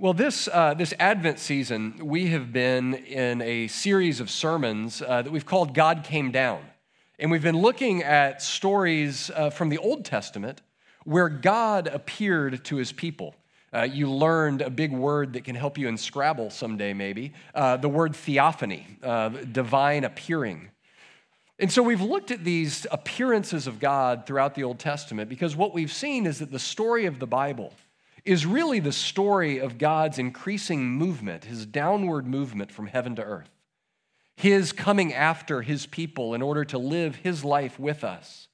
Well, 0.00 0.14
this, 0.14 0.46
uh, 0.52 0.74
this 0.74 0.94
Advent 1.00 1.40
season, 1.40 1.98
we 2.00 2.28
have 2.28 2.52
been 2.52 2.94
in 2.94 3.42
a 3.42 3.66
series 3.66 4.20
of 4.20 4.30
sermons 4.30 5.02
uh, 5.02 5.22
that 5.22 5.32
we've 5.32 5.44
called 5.44 5.74
God 5.74 6.04
Came 6.04 6.30
Down. 6.30 6.60
And 7.18 7.32
we've 7.32 7.42
been 7.42 7.58
looking 7.58 8.04
at 8.04 8.40
stories 8.40 9.28
uh, 9.34 9.50
from 9.50 9.70
the 9.70 9.78
Old 9.78 10.04
Testament 10.04 10.62
where 11.02 11.28
God 11.28 11.88
appeared 11.88 12.64
to 12.66 12.76
his 12.76 12.92
people. 12.92 13.34
Uh, 13.74 13.88
you 13.90 14.08
learned 14.08 14.62
a 14.62 14.70
big 14.70 14.92
word 14.92 15.32
that 15.32 15.42
can 15.42 15.56
help 15.56 15.76
you 15.76 15.88
in 15.88 15.96
Scrabble 15.96 16.50
someday, 16.50 16.92
maybe 16.92 17.32
uh, 17.52 17.76
the 17.76 17.88
word 17.88 18.14
theophany, 18.14 18.86
uh, 19.02 19.30
divine 19.30 20.04
appearing. 20.04 20.70
And 21.58 21.72
so 21.72 21.82
we've 21.82 22.00
looked 22.00 22.30
at 22.30 22.44
these 22.44 22.86
appearances 22.92 23.66
of 23.66 23.80
God 23.80 24.28
throughout 24.28 24.54
the 24.54 24.62
Old 24.62 24.78
Testament 24.78 25.28
because 25.28 25.56
what 25.56 25.74
we've 25.74 25.92
seen 25.92 26.24
is 26.24 26.38
that 26.38 26.52
the 26.52 26.60
story 26.60 27.06
of 27.06 27.18
the 27.18 27.26
Bible 27.26 27.72
is 28.28 28.44
really 28.44 28.78
the 28.78 28.92
story 28.92 29.58
of 29.58 29.78
God's 29.78 30.18
increasing 30.18 30.86
movement, 30.86 31.46
his 31.46 31.64
downward 31.64 32.26
movement 32.26 32.70
from 32.70 32.88
heaven 32.88 33.16
to 33.16 33.22
earth, 33.22 33.48
his 34.36 34.70
coming 34.70 35.14
after 35.14 35.62
his 35.62 35.86
people 35.86 36.34
in 36.34 36.42
order 36.42 36.62
to 36.62 36.76
live 36.76 37.16
his 37.16 37.42
life 37.42 37.78
with 37.78 38.04
us, 38.04 38.48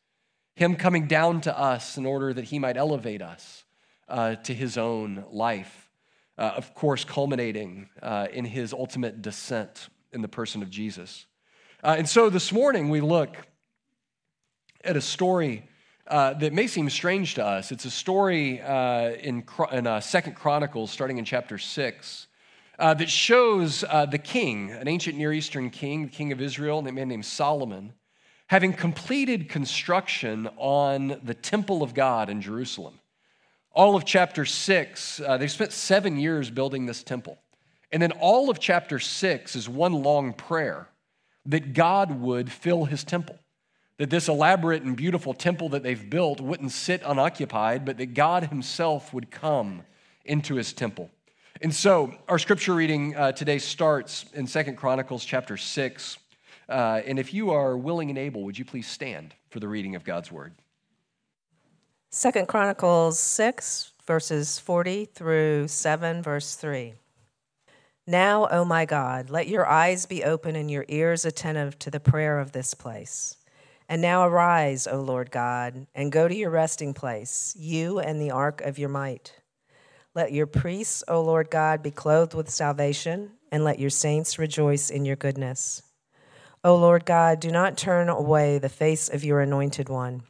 him 0.55 0.77
coming 0.77 1.08
down 1.08 1.41
to 1.41 1.58
us 1.58 1.97
in 1.97 2.06
order 2.06 2.33
that 2.33 2.44
he 2.44 2.58
might 2.61 2.77
elevate 2.77 3.20
us 3.20 3.64
uh, 4.08 4.36
to 4.36 4.55
his 4.55 4.78
own 4.78 5.25
life, 5.33 5.91
uh, 6.38 6.53
of 6.56 6.72
course, 6.75 7.03
culminating 7.05 7.88
uh, 8.00 8.28
in 8.33 8.44
his 8.44 8.72
ultimate 8.72 9.22
descent 9.22 9.88
in 10.12 10.22
the 10.22 10.28
person 10.28 10.62
of 10.62 10.70
Jesus. 10.70 11.27
Uh, 11.83 11.97
and 11.98 12.09
so 12.09 12.31
this 12.31 12.53
morning 12.53 12.91
we 12.91 13.00
look 13.00 13.36
at 14.84 14.97
a 14.97 15.00
story 15.00 15.64
uh, 16.06 16.34
that 16.34 16.52
may 16.52 16.66
seem 16.66 16.91
strange 16.91 17.34
to 17.34 17.44
us. 17.44 17.72
It's 17.72 17.84
a 17.84 17.91
story 17.91 18.60
uh, 18.60 19.10
in, 19.12 19.44
in 19.72 19.86
uh, 19.86 20.00
Second 20.00 20.34
Chronicles, 20.34 20.91
starting 20.91 21.19
in 21.19 21.24
chapter 21.24 21.58
6, 21.58 22.27
uh, 22.78 22.94
that 22.94 23.08
shows 23.08 23.84
uh, 23.88 24.05
the 24.06 24.19
king, 24.19 24.70
an 24.70 24.88
ancient 24.88 25.16
Near 25.16 25.32
Eastern 25.32 25.70
king, 25.70 26.06
the 26.06 26.12
king 26.12 26.32
of 26.32 26.41
Israel, 26.41 26.86
a 26.86 26.92
man 26.92 27.08
named 27.08 27.25
Solomon, 27.25 27.94
having 28.48 28.72
completed 28.72 29.48
construction 29.48 30.48
on 30.56 31.20
the 31.22 31.34
temple 31.34 31.82
of 31.82 31.94
God 31.94 32.28
in 32.28 32.42
Jerusalem. 32.42 32.98
All 33.72 33.97
of 33.97 34.05
chapter 34.05 34.44
6, 34.44 35.20
uh, 35.20 35.36
they 35.38 35.48
spent 35.48 35.72
seven 35.72 36.19
years 36.19 36.50
building 36.50 36.86
this 36.86 37.02
temple. 37.02 37.38
And 37.91 38.02
then 38.02 38.12
all 38.12 38.50
of 38.50 38.58
chapter 38.58 38.98
6 38.98 39.56
is 39.56 39.69
one 39.69 40.02
long 40.02 40.32
prayer 40.32 40.88
that 41.47 41.72
God 41.72 42.20
would 42.20 42.50
fill 42.52 42.84
his 42.84 43.05
temple 43.05 43.38
that 43.98 44.11
this 44.11 44.28
elaborate 44.28 44.83
and 44.83 44.97
beautiful 44.97 45.34
temple 45.34 45.69
that 45.70 45.83
they've 45.83 46.11
built 46.11 46.41
wouldn't 46.41 46.73
sit 46.73 47.03
unoccupied, 47.05 47.84
but 47.84 47.97
that 47.98 48.14
God 48.14 48.45
Himself 48.45 49.12
would 49.14 49.31
come 49.31 49.83
into 50.25 50.56
His 50.56 50.73
temple. 50.73 51.11
And 51.61 51.73
so, 51.73 52.15
our 52.28 52.39
scripture 52.39 52.75
reading 52.75 53.15
uh, 53.15 53.33
today 53.33 53.59
starts 53.59 54.27
in 54.34 54.47
Second 54.47 54.77
Chronicles 54.77 55.25
chapter 55.25 55.56
6. 55.56 56.19
Uh, 56.69 57.00
and 57.06 57.19
if 57.19 57.33
you 57.33 57.50
are 57.50 57.77
willing 57.77 58.10
and 58.10 58.19
able, 58.19 58.43
would 58.44 58.59
you 58.59 58.65
please 58.65 58.88
stand 58.88 59.34
for 59.50 59.60
the 59.60 59.69
reading 59.69 59.94
of 59.94 60.03
God's 60.03 60.33
word? 60.33 60.54
Second 62.10 62.49
Chronicles 62.49 63.19
6, 63.19 63.93
verses 64.06 64.59
40 64.59 65.04
through 65.04 65.69
7, 65.69 66.22
verse 66.22 66.56
3. 66.56 66.94
Now, 68.06 68.49
O 68.50 68.65
my 68.65 68.84
God, 68.84 69.31
let 69.31 69.49
your 69.49 69.66
eyes 69.66 70.06
be 70.06 70.25
open 70.25 70.56
and 70.56 70.71
your 70.71 70.84
ears 70.88 71.25
attentive 71.25 71.78
to 71.81 71.91
the 71.91 72.00
prayer 72.00 72.38
of 72.38 72.53
this 72.53 72.75
place. 72.75 73.37
And 73.89 74.00
now 74.00 74.27
arise, 74.27 74.87
O 74.87 75.00
Lord 75.00 75.31
God, 75.31 75.87
and 75.95 76.11
go 76.11 76.27
to 76.27 76.34
your 76.34 76.50
resting 76.50 76.95
place, 76.95 77.55
you 77.59 77.99
and 77.99 78.21
the 78.21 78.31
ark 78.31 78.61
of 78.62 78.78
your 78.78 78.89
might. 78.89 79.34
Let 80.15 80.33
your 80.33 80.47
priests, 80.47 81.03
O 81.09 81.21
Lord 81.21 81.50
God, 81.50 81.83
be 81.83 81.91
clothed 81.91 82.34
with 82.34 82.49
salvation, 82.49 83.33
and 83.53 83.65
let 83.65 83.78
your 83.78 83.91
saints 83.91 84.39
rejoice 84.39 84.89
in 84.89 85.05
your 85.05 85.17
goodness. 85.17 85.83
O 86.62 86.77
Lord 86.77 87.05
God, 87.05 87.41
do 87.41 87.50
not 87.50 87.77
turn 87.77 88.09
away 88.09 88.59
the 88.59 88.69
face 88.69 89.09
of 89.09 89.22
your 89.22 89.41
anointed 89.41 89.89
one. 89.89 90.22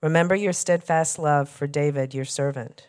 Remember 0.00 0.34
your 0.34 0.52
steadfast 0.52 1.18
love 1.18 1.48
for 1.48 1.66
David, 1.66 2.14
your 2.14 2.24
servant. 2.24 2.88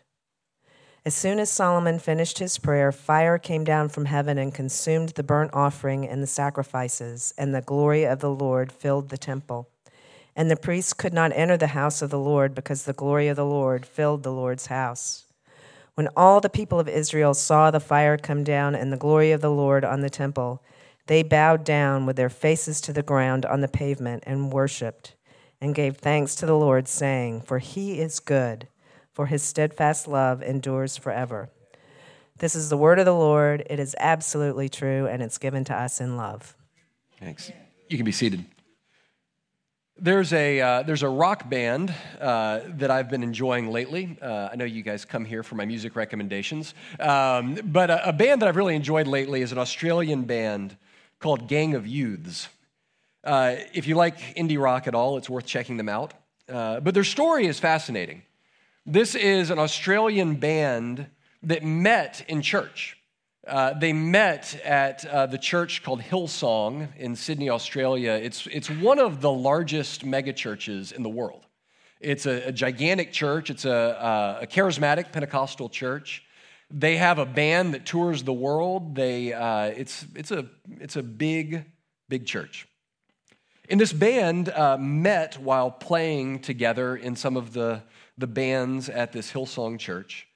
As 1.06 1.16
soon 1.16 1.40
as 1.40 1.50
Solomon 1.50 2.00
finished 2.00 2.40
his 2.40 2.58
prayer, 2.58 2.92
fire 2.92 3.38
came 3.38 3.64
down 3.64 3.90
from 3.90 4.06
heaven 4.06 4.38
and 4.38 4.54
consumed 4.54 5.10
the 5.10 5.24
burnt 5.24 5.54
offering 5.54 6.08
and 6.08 6.22
the 6.22 6.28
sacrifices, 6.28 7.34
and 7.38 7.54
the 7.54 7.62
glory 7.62 8.06
of 8.06 8.20
the 8.20 8.30
Lord 8.30 8.72
filled 8.72 9.10
the 9.10 9.18
temple. 9.18 9.70
And 10.38 10.52
the 10.52 10.56
priests 10.56 10.94
could 10.94 11.14
not 11.14 11.34
enter 11.34 11.58
the 11.58 11.68
house 11.68 12.04
of 12.04 12.12
the 12.12 12.20
Lord 12.20 12.54
because 12.54 12.84
the 12.84 12.94
glory 12.94 13.28
of 13.28 13.36
the 13.36 13.44
Lord 13.44 13.88
filled 13.88 14.22
the 14.22 14.32
Lord's 14.32 14.68
house. 14.68 15.26
When 15.96 16.10
all 16.16 16.40
the 16.40 16.48
people 16.48 16.80
of 16.80 16.88
Israel 16.88 17.34
saw 17.34 17.72
the 17.72 17.80
fire 17.80 18.20
come 18.20 18.44
down 18.44 18.76
and 18.76 18.94
the 18.94 18.98
glory 18.98 19.32
of 19.32 19.42
the 19.42 19.50
Lord 19.50 19.84
on 19.84 20.02
the 20.02 20.12
temple, 20.12 20.64
they 21.08 21.24
bowed 21.24 21.64
down 21.64 22.06
with 22.06 22.18
their 22.18 22.30
faces 22.30 22.80
to 22.82 22.94
the 22.94 23.02
ground 23.02 23.48
on 23.48 23.62
the 23.62 23.68
pavement 23.68 24.24
and 24.28 24.54
worshipped 24.54 25.16
and 25.60 25.74
gave 25.74 25.98
thanks 25.98 26.36
to 26.36 26.46
the 26.46 26.56
Lord, 26.56 26.88
saying, 26.88 27.42
For 27.42 27.58
he 27.58 28.00
is 28.00 28.20
good, 28.20 28.68
for 29.12 29.26
his 29.26 29.42
steadfast 29.42 30.08
love 30.08 30.44
endures 30.44 30.98
forever. 30.98 31.50
This 32.38 32.54
is 32.54 32.70
the 32.70 32.78
word 32.78 33.00
of 33.00 33.06
the 33.06 33.16
Lord. 33.16 33.66
It 33.68 33.80
is 33.80 33.96
absolutely 33.98 34.70
true, 34.70 35.08
and 35.08 35.24
it's 35.24 35.40
given 35.40 35.64
to 35.64 35.74
us 35.74 36.00
in 36.00 36.16
love. 36.16 36.56
Thanks. 37.20 37.52
You 37.90 37.98
can 37.98 38.06
be 38.06 38.12
seated. 38.12 38.46
There's 40.00 40.32
a, 40.32 40.62
uh, 40.62 40.84
there's 40.84 41.02
a 41.02 41.10
rock 41.10 41.50
band 41.50 41.92
uh, 42.22 42.60
that 42.76 42.92
I've 42.92 43.10
been 43.10 43.24
enjoying 43.24 43.72
lately. 43.72 44.16
Uh, 44.22 44.50
I 44.52 44.56
know 44.56 44.64
you 44.64 44.84
guys 44.84 45.06
come 45.06 45.26
here 45.26 45.42
for 45.42 45.56
my 45.56 45.66
music 45.66 45.96
recommendations. 45.96 46.76
Um, 47.00 47.56
but 47.64 47.90
a, 47.90 48.10
a, 48.10 48.14
band 48.14 48.44
that 48.44 48.48
I've 48.48 48.58
really 48.58 48.76
enjoyed 48.76 49.08
lately 49.08 49.42
is 49.42 49.52
an 49.52 49.58
Australian 49.58 50.26
band 50.26 50.78
called 51.20 51.48
Gang 51.48 51.74
of 51.74 51.88
Youths. 51.88 52.48
Uh, 53.24 53.56
if 53.74 53.88
you 53.88 53.96
like 53.96 54.20
indie 54.36 54.62
rock 54.62 54.88
at 54.88 54.94
all, 54.94 55.18
it's 55.18 55.32
worth 55.32 55.48
checking 55.48 55.78
them 55.78 55.90
out. 55.90 56.14
Uh, 56.48 56.80
but 56.80 56.94
their 56.94 57.04
story 57.04 57.48
is 57.48 57.60
fascinating. 57.60 58.22
This 58.86 59.16
is 59.16 59.50
an 59.50 59.58
Australian 59.58 60.36
band 60.36 61.08
that 61.42 61.64
met 61.64 62.24
in 62.28 62.44
church. 62.44 62.97
Uh, 63.48 63.74
they 63.74 63.94
met 63.94 64.60
at 64.66 65.06
uh, 65.06 65.26
the 65.26 65.38
church 65.38 65.82
called 65.82 66.02
Hillsong 66.02 66.90
in 66.98 67.16
Sydney, 67.16 67.50
Australia. 67.50 68.12
It's, 68.12 68.46
it's 68.48 68.70
one 68.70 69.00
of 69.00 69.22
the 69.22 69.32
largest 69.32 70.06
megachurches 70.06 70.92
in 70.92 71.02
the 71.02 71.10
world. 71.10 71.46
It's 72.02 72.26
a, 72.26 72.50
a 72.50 72.52
gigantic 72.52 73.14
church, 73.14 73.50
it's 73.50 73.64
a, 73.64 73.72
uh, 73.72 74.40
a, 74.42 74.48
charismatic 74.48 75.12
Pentecostal 75.14 75.70
church. 75.70 76.24
They 76.70 76.98
have 76.98 77.20
a 77.20 77.26
band 77.26 77.74
that 77.74 77.86
tours 77.86 78.24
the 78.24 78.34
world. 78.34 78.96
They, 78.96 79.32
uh, 79.32 79.68
it's, 79.68 80.06
it's, 80.14 80.32
a, 80.32 80.46
it's 80.82 80.98
a 80.98 81.04
big, 81.04 81.64
big 82.10 82.26
church. 82.26 82.68
And 83.70 83.80
this 83.80 83.94
band 83.94 84.50
uh, 84.50 84.78
met 84.78 85.40
while 85.40 85.72
playing 85.72 86.40
together 86.40 86.98
in 86.98 87.16
some 87.16 87.38
of 87.38 87.54
the, 87.54 87.84
the 88.18 88.28
bands 88.28 88.90
at 88.90 89.14
this 89.14 89.32
Hillsong 89.32 89.80
church. 89.80 90.28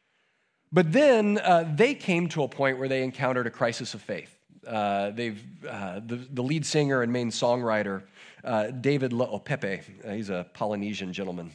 But 0.71 0.93
then 0.93 1.37
uh, 1.37 1.69
they 1.75 1.93
came 1.93 2.29
to 2.29 2.43
a 2.43 2.47
point 2.47 2.79
where 2.79 2.87
they 2.87 3.03
encountered 3.03 3.45
a 3.45 3.49
crisis 3.49 3.93
of 3.93 4.01
faith. 4.01 4.37
Uh, 4.65 5.09
they've, 5.11 5.41
uh, 5.67 5.99
the, 6.05 6.15
the, 6.15 6.43
lead 6.43 6.65
singer 6.65 7.01
and 7.01 7.11
main 7.11 7.29
songwriter, 7.31 8.03
uh, 8.43 8.67
David 8.67 9.11
Le'aupepe, 9.11 9.81
uh, 10.05 10.11
he's 10.11 10.29
a 10.29 10.45
Polynesian 10.53 11.11
gentleman, 11.11 11.51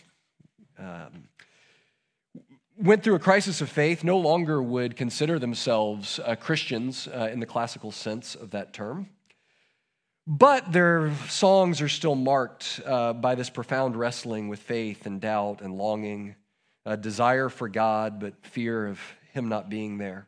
um, 0.77 1.29
went 2.77 3.05
through 3.05 3.15
a 3.15 3.21
crisis 3.21 3.61
of 3.61 3.71
faith, 3.71 4.03
no 4.03 4.19
longer 4.19 4.61
would 4.61 4.97
consider 4.97 5.39
themselves 5.39 6.19
uh, 6.25 6.35
Christians 6.35 7.07
in 7.07 7.39
the 7.39 7.47
classical 7.47 7.93
sense 7.93 8.35
of 8.35 8.51
that 8.51 8.73
term. 8.73 9.09
But 10.27 10.73
their 10.73 11.15
songs 11.29 11.81
are 11.81 11.89
still 11.89 12.17
marked 12.17 12.81
by 12.85 13.37
this 13.37 13.49
profound 13.49 13.95
wrestling 13.95 14.49
with 14.49 14.59
faith 14.59 15.07
and 15.07 15.21
doubt 15.21 15.63
and 15.63 15.79
longing 15.79 16.35
a 16.87 16.97
desire 16.97 17.51
for 17.51 17.69
God, 17.69 18.19
but 18.19 18.33
fear 18.47 18.87
of 18.87 18.99
Him 19.35 19.51
not 19.51 19.69
being 19.69 19.99
there. 19.99 20.27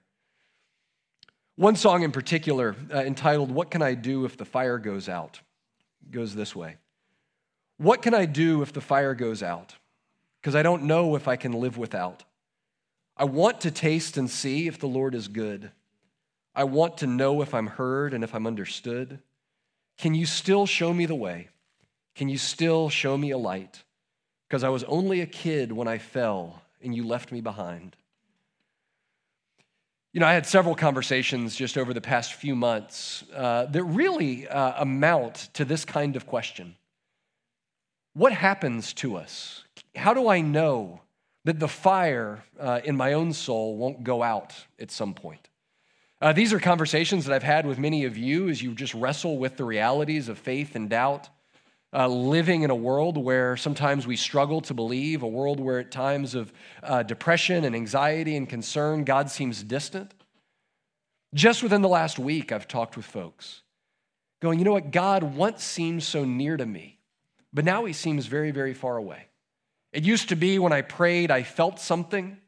One 1.57 1.77
song 1.77 2.03
in 2.03 2.13
particular, 2.13 2.77
uh, 2.93 2.99
entitled, 2.99 3.51
What 3.51 3.71
Can 3.71 3.81
I 3.81 3.95
Do 3.95 4.27
If 4.27 4.37
the 4.37 4.45
Fire 4.45 4.79
Goes 4.79 5.09
Out, 5.09 5.41
goes 6.11 6.35
this 6.35 6.55
way 6.55 6.77
What 7.79 8.03
can 8.03 8.13
I 8.13 8.27
do 8.27 8.61
if 8.61 8.75
the 8.75 8.83
fire 8.83 9.15
goes 9.15 9.43
out? 9.43 9.75
because 10.41 10.55
I 10.55 10.63
don't 10.63 10.85
know 10.85 11.17
if 11.17 11.29
I 11.29 11.37
can 11.37 11.53
live 11.53 11.77
without. 11.77 12.25
I 13.17 13.25
want 13.25 13.61
to 13.63 13.71
taste 13.71 14.17
and 14.17 14.31
see 14.31 14.67
if 14.69 14.79
the 14.79 14.87
Lord 14.87 15.15
is 15.15 15.29
good. 15.29 15.73
I 16.55 16.65
want 16.65 16.99
to 16.99 17.07
know 17.07 17.43
if 17.43 17.55
I'm 17.55 17.67
heard 17.67 18.15
and 18.15 18.23
if 18.23 18.35
I'm 18.35 18.47
understood. 18.47 19.21
Can 19.99 20.15
you 20.15 20.27
still 20.27 20.67
show 20.67 20.93
me 20.93 21.07
the 21.07 21.15
way? 21.15 21.49
Can 22.15 22.29
you 22.29 22.39
still 22.39 22.89
show 22.89 23.17
me 23.17 23.31
a 23.31 23.39
light? 23.39 23.83
Because 24.49 24.65
I 24.65 24.71
was 24.71 24.85
only 24.85 25.21
a 25.21 25.27
kid 25.27 25.73
when 25.73 25.89
I 25.89 25.99
fell 25.99 26.63
and 26.83 26.95
you 26.95 27.07
left 27.07 27.33
me 27.33 27.41
behind. 27.41 27.97
You 30.13 30.21
know, 30.21 30.27
I 30.27 30.33
had 30.33 30.47
several 30.47 30.75
conversations 30.75 31.55
just 31.55 31.77
over 31.77 31.93
the 31.93 32.01
past 32.01 32.33
few 32.33 32.57
months 32.57 33.25
uh, 33.35 33.67
that 33.67 33.85
really 33.85 34.49
uh, 34.49 34.83
amount 34.83 35.51
to 35.53 35.65
this 35.65 35.85
kind 35.85 36.17
of 36.17 36.27
question 36.27 36.77
What 38.15 38.33
happens 38.33 38.95
to 38.95 39.17
us? 39.17 39.65
How 39.95 40.15
do 40.15 40.29
I 40.29 40.41
know 40.41 41.03
that 41.45 41.61
the 41.61 41.69
fire 41.69 42.43
uh, 42.59 42.81
in 42.85 42.97
my 42.97 43.13
own 43.13 43.33
soul 43.33 43.77
won't 43.77 44.03
go 44.03 44.23
out 44.23 44.55
at 44.81 44.91
some 44.91 45.13
point? 45.13 45.49
Uh, 46.21 46.33
these 46.33 46.53
are 46.53 46.59
conversations 46.59 47.27
that 47.27 47.35
I've 47.35 47.45
had 47.45 47.65
with 47.65 47.79
many 47.79 48.05
of 48.05 48.17
you 48.17 48.49
as 48.49 48.61
you 48.61 48.75
just 48.75 48.95
wrestle 48.95 49.39
with 49.39 49.57
the 49.57 49.65
realities 49.65 50.29
of 50.29 50.39
faith 50.39 50.75
and 50.75 50.91
doubt. 50.91 51.29
Uh, 51.91 52.07
living 52.07 52.63
in 52.63 52.71
a 52.71 52.75
world 52.75 53.17
where 53.17 53.57
sometimes 53.57 54.07
we 54.07 54.15
struggle 54.15 54.61
to 54.61 54.75
believe, 54.75 55.23
a 55.23 55.27
world 55.27 55.59
where 55.59 55.79
at 55.79 55.91
times 55.91 56.35
of 56.35 56.53
uh, 56.83 57.03
depression 57.03 57.65
and 57.65 57.75
anxiety 57.75 58.37
and 58.37 58.47
concern, 58.49 59.05
God 59.05 59.31
seems 59.31 59.63
distant. 59.63 60.13
Just 61.33 61.63
within 61.63 61.81
the 61.81 61.89
last 61.89 62.19
week, 62.19 62.53
I've 62.53 62.69
talked 62.69 62.97
with 62.97 63.07
folks 63.07 63.63
going, 64.41 64.59
you 64.59 64.65
know 64.65 64.73
what? 64.73 64.91
God 64.91 65.23
once 65.23 65.65
seemed 65.65 66.03
so 66.03 66.25
near 66.25 66.57
to 66.57 66.67
me, 66.67 66.99
but 67.53 67.65
now 67.65 67.85
he 67.87 67.93
seems 67.93 68.27
very, 68.27 68.51
very 68.51 68.75
far 68.75 68.97
away. 68.97 69.27
It 69.93 70.05
used 70.05 70.29
to 70.29 70.37
be 70.37 70.59
when 70.59 70.73
I 70.73 70.83
prayed, 70.83 71.31
I 71.31 71.43
felt 71.43 71.81
something. 71.81 72.39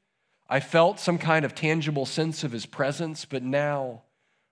I 0.49 0.61
felt 0.61 0.99
some 0.99 1.17
kind 1.17 1.45
of 1.45 1.55
tangible 1.55 2.07
sense 2.07 2.43
of 2.43 2.51
his 2.51 2.67
presence, 2.67 3.25
but 3.25 3.43
now 3.43 4.03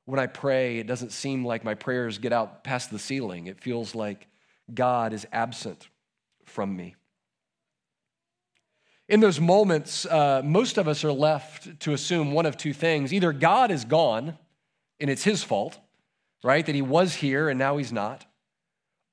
when 0.05 0.21
I 0.21 0.27
pray, 0.27 0.79
it 0.79 0.87
doesn't 0.87 1.13
seem 1.13 1.45
like 1.45 1.65
my 1.65 1.75
prayers 1.75 2.19
get 2.19 2.33
out 2.33 2.63
past 2.63 2.91
the 2.91 3.01
ceiling. 3.01 3.49
It 3.49 3.61
feels 3.61 3.95
like 3.95 4.29
God 4.73 5.13
is 5.13 5.27
absent 5.33 5.89
from 6.45 6.77
me. 6.77 6.95
In 9.09 9.21
those 9.21 9.41
moments, 9.41 10.05
uh, 10.05 10.43
most 10.45 10.77
of 10.77 10.87
us 10.87 11.03
are 11.03 11.13
left 11.13 11.81
to 11.81 11.95
assume 11.95 12.33
one 12.33 12.45
of 12.45 12.57
two 12.57 12.75
things. 12.75 13.13
Either 13.13 13.33
God 13.33 13.71
is 13.71 13.85
gone 13.85 14.37
and 15.01 15.09
it's 15.09 15.25
his 15.25 15.43
fault, 15.43 15.79
right? 16.45 16.65
That 16.65 16.75
he 16.75 16.83
was 16.83 17.15
here 17.15 17.49
and 17.49 17.59
now 17.59 17.79
he's 17.79 17.93
not. 17.93 18.27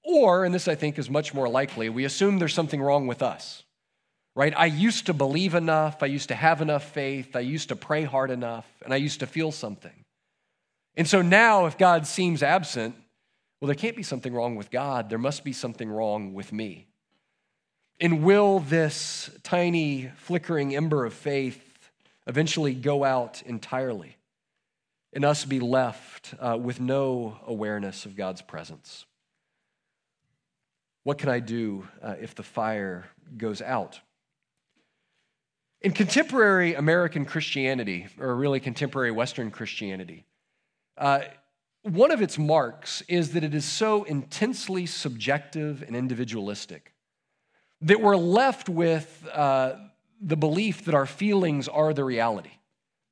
Or, 0.04 0.44
and 0.44 0.54
this 0.54 0.68
I 0.68 0.76
think 0.76 1.00
is 1.00 1.10
much 1.10 1.34
more 1.34 1.48
likely, 1.48 1.90
we 1.90 2.06
assume 2.06 2.38
there's 2.40 2.54
something 2.54 2.82
wrong 2.82 3.08
with 3.08 3.24
us, 3.24 3.64
right? 4.36 4.54
I 4.56 4.68
used 4.68 5.08
to 5.08 5.14
believe 5.14 5.56
enough, 5.56 6.04
I 6.04 6.08
used 6.08 6.28
to 6.28 6.36
have 6.36 6.62
enough 6.62 6.84
faith, 6.92 7.36
I 7.36 7.40
used 7.40 7.70
to 7.70 7.76
pray 7.76 8.04
hard 8.04 8.30
enough, 8.30 8.68
and 8.84 8.94
I 8.94 8.98
used 8.98 9.22
to 9.22 9.28
feel 9.28 9.52
something. 9.52 10.06
And 10.96 11.08
so 11.08 11.22
now, 11.22 11.66
if 11.66 11.78
God 11.78 12.06
seems 12.06 12.44
absent, 12.44 12.96
well, 13.66 13.74
there 13.74 13.82
can't 13.82 13.98
be 13.98 14.04
something 14.04 14.32
wrong 14.32 14.56
with 14.56 14.70
God. 14.70 15.10
There 15.10 15.18
must 15.18 15.44
be 15.44 15.52
something 15.52 15.90
wrong 15.90 16.36
with 16.36 16.54
me. 16.54 16.86
And 18.00 18.24
will 18.24 18.60
this 18.60 19.32
tiny 19.42 20.12
flickering 20.18 20.76
ember 20.76 21.04
of 21.04 21.16
faith 21.16 21.90
eventually 22.28 22.76
go 22.76 23.04
out 23.04 23.42
entirely 23.42 24.18
and 25.14 25.26
us 25.26 25.46
be 25.46 25.60
left 25.60 26.36
uh, 26.40 26.56
with 26.62 26.80
no 26.80 27.40
awareness 27.48 28.06
of 28.06 28.16
God's 28.16 28.44
presence? 28.44 29.08
What 31.02 31.18
can 31.18 31.30
I 31.30 31.40
do 31.40 31.88
uh, 32.04 32.18
if 32.22 32.36
the 32.36 32.44
fire 32.44 33.06
goes 33.36 33.64
out? 33.64 34.00
In 35.82 35.92
contemporary 35.92 36.76
American 36.76 37.26
Christianity, 37.26 38.06
or 38.20 38.36
really 38.36 38.60
contemporary 38.60 39.10
Western 39.10 39.50
Christianity, 39.50 40.24
uh, 41.00 41.22
one 41.86 42.10
of 42.10 42.20
its 42.20 42.40
marks 42.40 43.04
is 43.08 43.34
that 43.34 43.44
it 43.44 43.54
is 43.54 43.64
so 43.64 44.04
intensely 44.06 44.88
subjective 44.88 45.84
and 45.84 45.96
individualistic 45.96 46.94
that 47.82 48.02
we're 48.02 48.16
left 48.16 48.68
with 48.70 49.28
uh, 49.32 49.74
the 50.20 50.36
belief 50.36 50.86
that 50.86 50.96
our 50.96 51.06
feelings 51.06 51.68
are 51.68 51.94
the 51.94 52.04
reality, 52.04 52.50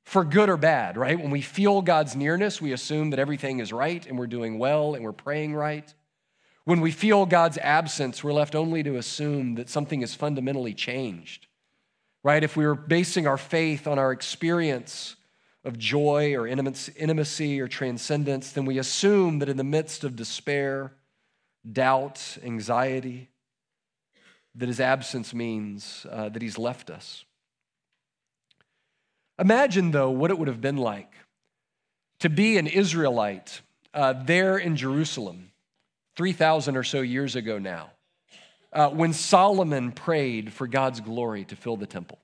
for 0.02 0.24
good 0.24 0.48
or 0.48 0.56
bad, 0.56 0.96
right? 0.96 1.20
When 1.20 1.30
we 1.30 1.40
feel 1.40 1.82
God's 1.82 2.16
nearness, 2.16 2.60
we 2.60 2.72
assume 2.72 3.10
that 3.10 3.20
everything 3.20 3.60
is 3.60 3.72
right 3.72 4.04
and 4.04 4.18
we're 4.18 4.26
doing 4.26 4.58
well 4.58 4.94
and 4.94 5.04
we're 5.04 5.12
praying 5.12 5.54
right. 5.54 5.94
When 6.64 6.80
we 6.80 6.90
feel 6.90 7.26
God's 7.26 7.58
absence, 7.58 8.24
we're 8.24 8.32
left 8.32 8.56
only 8.56 8.82
to 8.82 8.96
assume 8.96 9.54
that 9.54 9.70
something 9.70 10.02
is 10.02 10.16
fundamentally 10.16 10.74
changed, 10.74 11.46
right? 12.24 12.42
If 12.42 12.56
we 12.56 12.66
were 12.66 12.74
basing 12.74 13.28
our 13.28 13.38
faith 13.38 13.86
on 13.86 14.00
our 14.00 14.10
experience 14.10 15.14
of 15.64 15.78
joy 15.78 16.34
or 16.34 16.46
intimacy 16.46 17.60
or 17.60 17.68
transcendence, 17.68 18.52
then 18.52 18.66
we 18.66 18.78
assume 18.78 19.38
that 19.38 19.48
in 19.48 19.56
the 19.56 19.64
midst 19.64 20.04
of 20.04 20.14
despair, 20.14 20.92
doubt, 21.70 22.38
anxiety, 22.44 23.30
that 24.54 24.68
his 24.68 24.80
absence 24.80 25.34
means 25.34 26.06
uh, 26.10 26.28
that 26.28 26.42
he's 26.42 26.58
left 26.58 26.90
us. 26.90 27.24
Imagine, 29.38 29.90
though, 29.90 30.10
what 30.10 30.30
it 30.30 30.38
would 30.38 30.48
have 30.48 30.60
been 30.60 30.76
like 30.76 31.12
to 32.20 32.28
be 32.28 32.56
an 32.56 32.66
Israelite 32.66 33.62
uh, 33.92 34.12
there 34.12 34.56
in 34.56 34.76
Jerusalem 34.76 35.50
3,000 36.16 36.76
or 36.76 36.84
so 36.84 37.00
years 37.00 37.34
ago 37.34 37.58
now, 37.58 37.90
uh, 38.72 38.88
when 38.90 39.12
Solomon 39.12 39.92
prayed 39.92 40.52
for 40.52 40.66
God's 40.66 41.00
glory 41.00 41.44
to 41.46 41.56
fill 41.56 41.76
the 41.76 41.86
temple. 41.86 42.18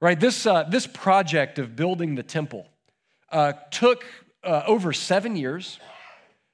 Right? 0.00 0.18
This, 0.18 0.46
uh, 0.46 0.62
this 0.64 0.86
project 0.86 1.58
of 1.58 1.76
building 1.76 2.14
the 2.14 2.22
temple 2.22 2.66
uh, 3.30 3.52
took 3.70 4.04
uh, 4.42 4.62
over 4.66 4.92
seven 4.92 5.36
years. 5.36 5.78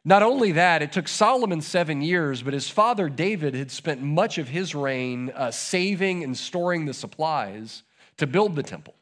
Not 0.04 0.22
only 0.22 0.52
that, 0.52 0.82
it 0.82 0.93
took 0.93 1.08
Solomon 1.08 1.60
seven 1.60 2.00
years, 2.00 2.43
but 2.43 2.54
his 2.54 2.69
father 2.69 3.08
David 3.08 3.54
had 3.54 3.70
spent 3.70 4.02
much 4.02 4.38
of 4.38 4.48
his 4.48 4.75
reign 4.75 5.31
uh, 5.34 5.50
saving 5.50 6.25
and 6.25 6.37
storing 6.37 6.87
the 6.87 6.94
supplies 6.94 7.82
to 8.16 8.26
build 8.26 8.56
the 8.56 8.62
temple. 8.62 8.94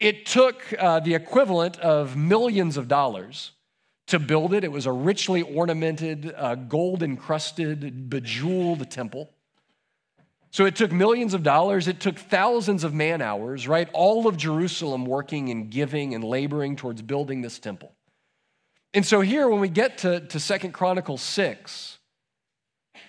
It 0.00 0.26
took 0.26 0.62
uh, 0.78 1.00
the 1.00 1.14
equivalent 1.14 1.78
of 1.78 2.16
millions 2.16 2.76
of 2.76 2.88
dollars 2.88 3.52
to 4.08 4.18
build 4.18 4.52
it. 4.52 4.64
It 4.64 4.72
was 4.72 4.86
a 4.86 4.92
richly 4.92 5.42
ornamented, 5.42 6.32
uh, 6.36 6.56
gold 6.56 7.02
encrusted, 7.02 8.10
bejeweled 8.10 8.90
temple. 8.90 9.30
So 10.54 10.66
it 10.66 10.76
took 10.76 10.92
millions 10.92 11.34
of 11.34 11.42
dollars, 11.42 11.88
it 11.88 11.98
took 11.98 12.16
thousands 12.16 12.84
of 12.84 12.94
man 12.94 13.20
hours, 13.20 13.66
right? 13.66 13.88
All 13.92 14.28
of 14.28 14.36
Jerusalem 14.36 15.04
working 15.04 15.48
and 15.48 15.68
giving 15.68 16.14
and 16.14 16.22
laboring 16.22 16.76
towards 16.76 17.02
building 17.02 17.40
this 17.40 17.58
temple. 17.58 17.92
And 18.92 19.04
so 19.04 19.20
here, 19.20 19.48
when 19.48 19.58
we 19.58 19.68
get 19.68 19.98
to, 19.98 20.20
to 20.20 20.58
2 20.58 20.68
Chronicles 20.68 21.22
6, 21.22 21.98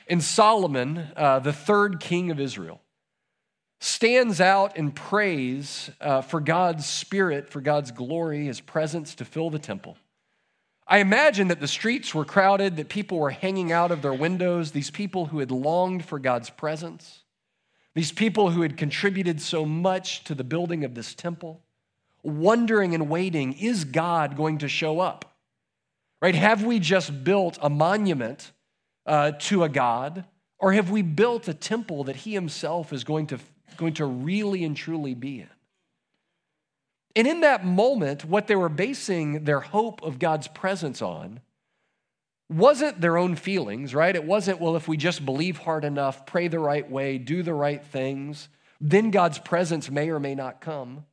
and 0.07 0.23
Solomon, 0.23 1.09
uh, 1.15 1.37
the 1.37 1.53
third 1.53 1.99
king 1.99 2.31
of 2.31 2.39
Israel, 2.39 2.81
stands 3.79 4.41
out 4.41 4.75
and 4.75 4.95
prays 4.95 5.91
uh, 6.01 6.21
for 6.21 6.39
God's 6.39 6.87
spirit, 6.87 7.51
for 7.51 7.61
God's 7.61 7.91
glory, 7.91 8.45
his 8.47 8.59
presence 8.59 9.13
to 9.13 9.23
fill 9.23 9.51
the 9.51 9.59
temple. 9.59 9.97
I 10.87 10.97
imagine 10.97 11.49
that 11.49 11.59
the 11.59 11.67
streets 11.67 12.15
were 12.15 12.25
crowded, 12.25 12.77
that 12.77 12.89
people 12.89 13.19
were 13.19 13.29
hanging 13.29 13.71
out 13.71 13.91
of 13.91 14.01
their 14.01 14.13
windows, 14.13 14.71
these 14.71 14.89
people 14.89 15.27
who 15.27 15.37
had 15.37 15.51
longed 15.51 16.05
for 16.05 16.17
God's 16.17 16.49
presence. 16.49 17.21
These 17.95 18.11
people 18.11 18.51
who 18.51 18.61
had 18.61 18.77
contributed 18.77 19.41
so 19.41 19.65
much 19.65 20.25
to 20.25 20.35
the 20.35 20.43
building 20.43 20.83
of 20.83 20.95
this 20.95 21.15
temple, 21.15 21.61
wondering 22.23 22.93
and 22.93 23.09
waiting, 23.09 23.53
is 23.53 23.85
God 23.85 24.35
going 24.35 24.59
to 24.59 24.67
show 24.67 24.99
up? 24.99 25.37
Right? 26.21 26.35
Have 26.35 26.63
we 26.63 26.79
just 26.79 27.23
built 27.23 27.57
a 27.61 27.69
monument 27.69 28.51
uh, 29.05 29.31
to 29.39 29.63
a 29.63 29.69
God, 29.69 30.25
or 30.59 30.73
have 30.73 30.89
we 30.91 31.03
built 31.03 31.47
a 31.47 31.53
temple 31.53 32.03
that 32.03 32.17
He 32.17 32.33
Himself 32.33 32.91
is 32.91 33.05
going 33.05 33.27
to, 33.27 33.39
going 33.77 33.93
to 33.95 34.05
really 34.05 34.65
and 34.65 34.75
truly 34.75 35.13
be 35.13 35.39
in? 35.39 35.49
And 37.15 37.27
in 37.27 37.41
that 37.41 37.63
moment, 37.63 38.25
what 38.25 38.47
they 38.47 38.57
were 38.57 38.67
basing 38.67 39.45
their 39.45 39.61
hope 39.61 40.03
of 40.03 40.19
God's 40.19 40.49
presence 40.49 41.01
on 41.01 41.39
wasn't 42.49 43.01
their 43.01 43.17
own 43.17 43.35
feelings, 43.35 43.95
right? 43.95 44.15
It 44.15 44.23
wasn't, 44.23 44.59
well, 44.59 44.75
if 44.75 44.87
we 44.87 44.97
just 44.97 45.25
believe 45.25 45.57
hard 45.57 45.83
enough, 45.83 46.25
pray 46.25 46.47
the 46.47 46.59
right 46.59 46.89
way, 46.89 47.17
do 47.17 47.41
the 47.41 47.53
right 47.53 47.83
things, 47.83 48.49
then 48.79 49.09
God's 49.09 49.39
presence 49.39 49.89
may 49.89 50.09
or 50.09 50.19
may 50.19 50.35
not 50.35 50.61
come. 50.61 51.05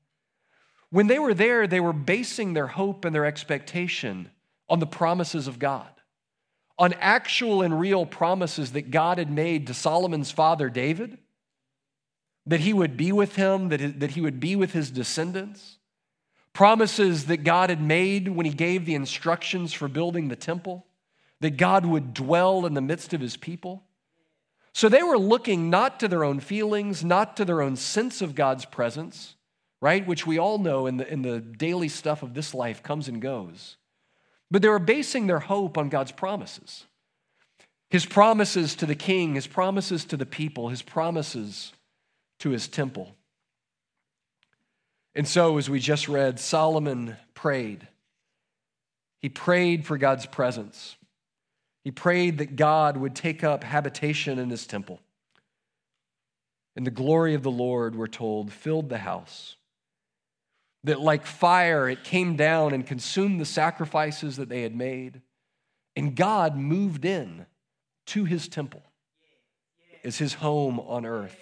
When 0.91 1.07
they 1.07 1.19
were 1.19 1.33
there, 1.33 1.67
they 1.67 1.81
were 1.81 1.95
basing 1.95 2.53
their 2.53 2.67
hope 2.67 3.07
and 3.07 3.15
their 3.15 3.25
expectation 3.25 4.31
on 4.69 4.79
the 4.79 4.87
promises 4.87 5.49
of 5.49 5.59
God, 5.59 5.89
on 6.79 6.93
actual 6.95 7.62
and 7.62 7.81
real 7.81 8.05
promises 8.05 8.73
that 8.73 8.91
God 8.91 9.17
had 9.17 9.31
made 9.31 9.67
to 9.67 9.75
Solomon's 9.75 10.31
father, 10.31 10.69
David, 10.69 11.17
that 12.45 12.61
he 12.61 12.75
would 12.75 12.97
be 12.97 13.11
with 13.11 13.37
him, 13.37 13.71
that, 13.71 14.01
that 14.01 14.11
he 14.11 14.21
would 14.21 14.39
be 14.39 14.55
with 14.55 14.73
his 14.73 14.91
descendants, 14.91 15.79
promises 16.53 17.27
that 17.27 17.39
God 17.39 17.71
had 17.71 17.81
made 17.81 18.29
when 18.29 18.45
he 18.45 18.53
gave 18.53 18.85
the 18.85 18.95
instructions 18.95 19.73
for 19.73 19.89
building 19.89 20.29
the 20.29 20.37
temple 20.37 20.85
that 21.43 21.57
God 21.57 21.85
would 21.85 22.15
dwell 22.15 22.65
in 22.67 22.75
the 22.75 22.81
midst 22.81 23.13
of 23.13 23.21
his 23.21 23.37
people. 23.37 23.83
So 24.73 24.89
they 24.89 25.03
were 25.03 25.19
looking 25.19 25.71
not 25.71 25.99
to 26.01 26.09
their 26.09 26.25
own 26.25 26.39
feelings, 26.39 27.05
not 27.05 27.37
to 27.37 27.45
their 27.45 27.61
own 27.61 27.75
sense 27.75 28.23
of 28.23 28.37
God's 28.37 28.65
presence, 28.65 29.35
right? 29.81 30.07
Which 30.07 30.25
we 30.25 30.39
all 30.39 30.59
know 30.59 30.87
in 30.87 30.99
the, 30.99 31.13
in 31.13 31.23
the 31.23 31.41
daily 31.41 31.89
stuff 31.89 32.23
of 32.23 32.33
this 32.33 32.55
life 32.55 32.83
comes 32.83 33.09
and 33.09 33.21
goes. 33.21 33.77
But 34.53 34.63
they 34.63 34.69
were 34.69 34.79
basing 34.79 35.27
their 35.27 35.41
hope 35.41 35.77
on 35.77 35.89
God's 35.89 36.13
promises. 36.13 36.85
His 37.91 38.07
promises 38.07 38.77
to 38.77 38.87
the 38.87 38.95
king, 38.95 39.35
his 39.35 39.49
promises 39.49 40.05
to 40.07 40.17
the 40.17 40.25
people, 40.25 40.69
his 40.69 40.81
promises 40.81 41.73
to 42.39 42.51
his 42.51 42.69
temple. 42.69 43.17
And 45.15 45.27
so, 45.27 45.59
as 45.59 45.69
we 45.69 45.81
just 45.81 46.09
read, 46.09 46.39
Solomon 46.39 47.17
prayed. 47.35 47.89
He 49.19 49.29
prayed 49.29 49.85
for 49.85 49.99
God's 49.99 50.25
presence. 50.25 50.97
He 51.85 51.91
prayed 51.91 52.39
that 52.39 52.57
God 52.57 52.97
would 52.97 53.15
take 53.15 53.43
up 53.43 53.65
habitation 53.65 54.39
in 54.39 54.51
his 54.51 54.67
temple. 54.67 55.01
And 56.77 56.87
the 56.87 56.91
glory 56.91 57.35
of 57.35 57.43
the 57.43 57.51
Lord, 57.51 57.95
we're 57.95 58.07
told, 58.07 58.53
filled 58.53 58.89
the 58.89 58.99
house. 58.99 59.57
That 60.85 61.01
like 61.01 61.27
fire, 61.27 61.89
it 61.89 62.03
came 62.03 62.37
down 62.37 62.73
and 62.73 62.87
consumed 62.87 63.41
the 63.41 63.45
sacrifices 63.45 64.37
that 64.37 64.49
they 64.49 64.62
had 64.62 64.75
made. 64.75 65.21
And 65.95 66.17
God 66.17 66.57
moved 66.57 67.05
in 67.05 67.47
to 68.07 68.25
his 68.25 68.49
temple 68.49 68.83
as 70.03 70.19
his 70.19 70.35
home 70.35 70.81
on 70.81 71.05
earth. 71.05 71.39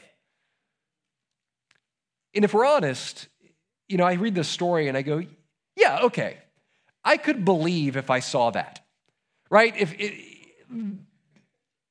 And 2.34 2.44
if 2.44 2.52
we're 2.52 2.66
honest, 2.66 3.28
you 3.88 3.96
know, 3.96 4.04
I 4.04 4.14
read 4.14 4.34
this 4.34 4.48
story 4.48 4.88
and 4.88 4.96
I 4.96 5.02
go, 5.02 5.22
yeah, 5.76 6.00
okay. 6.04 6.38
I 7.04 7.16
could 7.16 7.44
believe 7.44 7.96
if 7.96 8.10
I 8.10 8.20
saw 8.20 8.50
that, 8.50 8.84
right? 9.50 9.74
If 9.76 9.94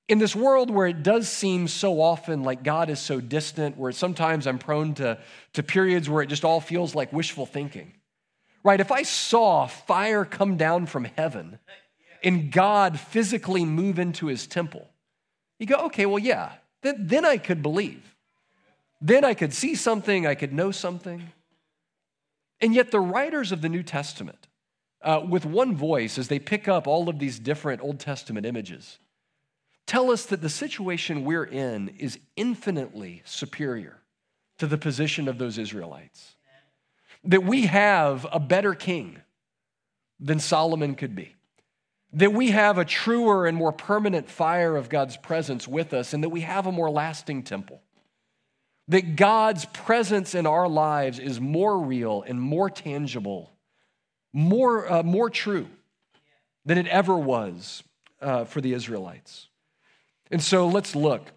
in 0.09 0.17
this 0.17 0.35
world 0.35 0.71
where 0.71 0.87
it 0.87 1.03
does 1.03 1.29
seem 1.29 1.67
so 1.67 2.01
often 2.01 2.43
like 2.43 2.63
God 2.63 2.89
is 2.89 2.99
so 2.99 3.21
distant, 3.21 3.77
where 3.77 3.91
sometimes 3.91 4.47
I'm 4.47 4.57
prone 4.57 4.95
to, 4.95 5.19
to 5.53 5.63
periods 5.63 6.09
where 6.09 6.23
it 6.23 6.27
just 6.27 6.43
all 6.43 6.59
feels 6.59 6.95
like 6.95 7.13
wishful 7.13 7.45
thinking, 7.45 7.93
right? 8.63 8.79
If 8.79 8.91
I 8.91 9.03
saw 9.03 9.67
fire 9.67 10.25
come 10.25 10.57
down 10.57 10.87
from 10.87 11.05
heaven 11.05 11.59
and 12.23 12.51
God 12.51 12.99
physically 12.99 13.63
move 13.63 13.99
into 13.99 14.25
his 14.25 14.47
temple, 14.47 14.89
you 15.59 15.67
go, 15.67 15.75
okay, 15.85 16.07
well, 16.07 16.19
yeah, 16.19 16.53
then, 16.81 17.07
then 17.07 17.23
I 17.23 17.37
could 17.37 17.61
believe. 17.61 18.15
Then 18.99 19.23
I 19.23 19.35
could 19.35 19.53
see 19.53 19.75
something, 19.75 20.25
I 20.25 20.35
could 20.35 20.53
know 20.53 20.71
something. 20.71 21.31
And 22.61 22.73
yet, 22.73 22.91
the 22.91 22.99
writers 22.99 23.53
of 23.53 23.61
the 23.61 23.69
New 23.69 23.83
Testament, 23.83 24.48
uh, 25.01 25.21
with 25.27 25.45
one 25.45 25.75
voice, 25.75 26.17
as 26.17 26.27
they 26.27 26.39
pick 26.39 26.67
up 26.67 26.87
all 26.87 27.09
of 27.09 27.19
these 27.19 27.39
different 27.39 27.81
Old 27.81 27.99
Testament 27.99 28.45
images, 28.45 28.99
tell 29.85 30.11
us 30.11 30.25
that 30.27 30.41
the 30.41 30.49
situation 30.49 31.25
we're 31.25 31.45
in 31.45 31.89
is 31.97 32.19
infinitely 32.35 33.21
superior 33.25 34.01
to 34.57 34.67
the 34.67 34.77
position 34.77 35.27
of 35.27 35.37
those 35.37 35.57
Israelites. 35.57 36.35
That 37.23 37.43
we 37.43 37.65
have 37.65 38.25
a 38.31 38.39
better 38.39 38.73
king 38.73 39.19
than 40.19 40.39
Solomon 40.39 40.95
could 40.95 41.15
be. 41.15 41.35
That 42.13 42.33
we 42.33 42.51
have 42.51 42.77
a 42.77 42.85
truer 42.85 43.45
and 43.45 43.55
more 43.55 43.71
permanent 43.71 44.29
fire 44.29 44.75
of 44.75 44.89
God's 44.89 45.17
presence 45.17 45.67
with 45.67 45.93
us, 45.93 46.13
and 46.13 46.23
that 46.23 46.29
we 46.29 46.41
have 46.41 46.65
a 46.65 46.71
more 46.71 46.89
lasting 46.89 47.43
temple 47.43 47.81
that 48.89 49.15
God's 49.15 49.65
presence 49.65 50.35
in 50.35 50.47
our 50.47 50.67
lives 50.67 51.19
is 51.19 51.39
more 51.39 51.79
real 51.79 52.23
and 52.23 52.41
more 52.41 52.71
tangible, 52.71 53.53
more, 54.33 54.91
uh, 54.91 55.03
more 55.03 55.29
true 55.29 55.67
than 56.65 56.77
it 56.77 56.87
ever 56.87 57.17
was 57.17 57.83
uh, 58.21 58.45
for 58.45 58.61
the 58.61 58.73
Israelites. 58.73 59.47
And 60.31 60.41
so 60.41 60.67
let's 60.67 60.95
look 60.95 61.31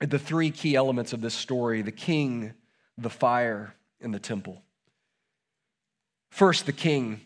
at 0.00 0.10
the 0.10 0.18
three 0.18 0.50
key 0.50 0.76
elements 0.76 1.12
of 1.12 1.20
this 1.20 1.34
story 1.34 1.82
the 1.82 1.92
king, 1.92 2.54
the 2.96 3.10
fire, 3.10 3.74
and 4.00 4.12
the 4.12 4.18
temple. 4.18 4.62
First, 6.30 6.66
the 6.66 6.72
king. 6.72 7.20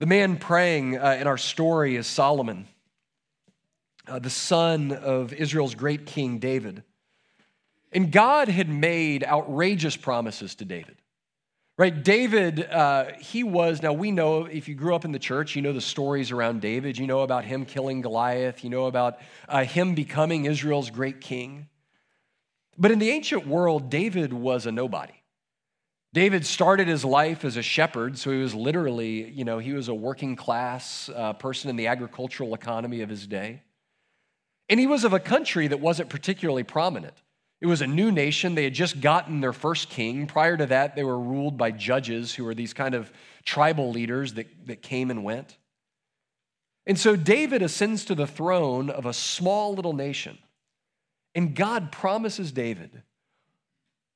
The 0.00 0.06
man 0.06 0.36
praying 0.36 0.98
uh, 0.98 1.16
in 1.20 1.26
our 1.26 1.38
story 1.38 1.96
is 1.96 2.06
Solomon, 2.06 2.66
uh, 4.08 4.18
the 4.18 4.28
son 4.28 4.92
of 4.92 5.32
Israel's 5.32 5.74
great 5.74 6.04
king 6.04 6.38
David. 6.38 6.82
And 7.92 8.10
God 8.10 8.48
had 8.48 8.68
made 8.68 9.22
outrageous 9.22 9.96
promises 9.96 10.56
to 10.56 10.64
David. 10.64 10.96
Right? 11.76 12.04
David, 12.04 12.64
uh, 12.70 13.06
he 13.18 13.42
was, 13.42 13.82
now 13.82 13.92
we 13.92 14.12
know, 14.12 14.44
if 14.44 14.68
you 14.68 14.76
grew 14.76 14.94
up 14.94 15.04
in 15.04 15.10
the 15.10 15.18
church, 15.18 15.56
you 15.56 15.62
know 15.62 15.72
the 15.72 15.80
stories 15.80 16.30
around 16.30 16.60
David. 16.60 16.96
You 16.96 17.08
know 17.08 17.22
about 17.22 17.44
him 17.44 17.64
killing 17.64 18.00
Goliath. 18.00 18.62
You 18.62 18.70
know 18.70 18.86
about 18.86 19.18
uh, 19.48 19.64
him 19.64 19.96
becoming 19.96 20.44
Israel's 20.44 20.90
great 20.90 21.20
king. 21.20 21.68
But 22.78 22.92
in 22.92 23.00
the 23.00 23.10
ancient 23.10 23.48
world, 23.48 23.90
David 23.90 24.32
was 24.32 24.66
a 24.66 24.72
nobody. 24.72 25.14
David 26.12 26.46
started 26.46 26.86
his 26.86 27.04
life 27.04 27.44
as 27.44 27.56
a 27.56 27.62
shepherd, 27.62 28.16
so 28.18 28.30
he 28.30 28.38
was 28.38 28.54
literally, 28.54 29.28
you 29.30 29.44
know, 29.44 29.58
he 29.58 29.72
was 29.72 29.88
a 29.88 29.94
working 29.94 30.36
class 30.36 31.10
uh, 31.12 31.32
person 31.32 31.70
in 31.70 31.74
the 31.74 31.88
agricultural 31.88 32.54
economy 32.54 33.00
of 33.00 33.08
his 33.08 33.26
day. 33.26 33.62
And 34.68 34.78
he 34.78 34.86
was 34.86 35.02
of 35.02 35.12
a 35.12 35.18
country 35.18 35.66
that 35.66 35.80
wasn't 35.80 36.10
particularly 36.10 36.62
prominent. 36.62 37.16
It 37.64 37.66
was 37.66 37.80
a 37.80 37.86
new 37.86 38.12
nation. 38.12 38.54
They 38.54 38.64
had 38.64 38.74
just 38.74 39.00
gotten 39.00 39.40
their 39.40 39.54
first 39.54 39.88
king. 39.88 40.26
Prior 40.26 40.54
to 40.54 40.66
that, 40.66 40.94
they 40.94 41.02
were 41.02 41.18
ruled 41.18 41.56
by 41.56 41.70
judges 41.70 42.34
who 42.34 42.44
were 42.44 42.54
these 42.54 42.74
kind 42.74 42.94
of 42.94 43.10
tribal 43.46 43.90
leaders 43.90 44.34
that, 44.34 44.48
that 44.66 44.82
came 44.82 45.10
and 45.10 45.24
went. 45.24 45.56
And 46.86 46.98
so 46.98 47.16
David 47.16 47.62
ascends 47.62 48.04
to 48.04 48.14
the 48.14 48.26
throne 48.26 48.90
of 48.90 49.06
a 49.06 49.14
small 49.14 49.72
little 49.72 49.94
nation. 49.94 50.36
And 51.34 51.56
God 51.56 51.90
promises 51.90 52.52
David 52.52 53.02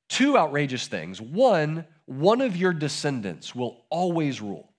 two 0.09 0.37
outrageous 0.37 0.85
things. 0.85 1.19
One, 1.19 1.87
one 2.05 2.41
of 2.41 2.55
your 2.55 2.71
descendants 2.71 3.55
will 3.55 3.83
always 3.89 4.41
rule, 4.41 4.69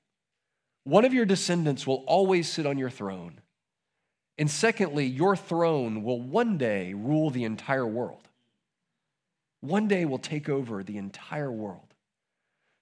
one 0.85 1.05
of 1.05 1.13
your 1.13 1.25
descendants 1.25 1.89
will 1.89 2.05
always 2.07 2.49
sit 2.49 2.67
on 2.67 2.79
your 2.79 2.89
throne. 2.89 3.41
And 4.39 4.49
secondly, 4.49 5.07
your 5.07 5.35
throne 5.35 6.05
will 6.05 6.21
one 6.21 6.57
day 6.57 6.95
rule 6.95 7.31
the 7.31 7.43
entire 7.43 7.85
world 7.85 8.29
one 9.61 9.89
day 9.89 10.05
will 10.05 10.19
take 10.19 10.49
over 10.49 10.83
the 10.83 10.97
entire 10.97 11.53
world. 11.53 11.95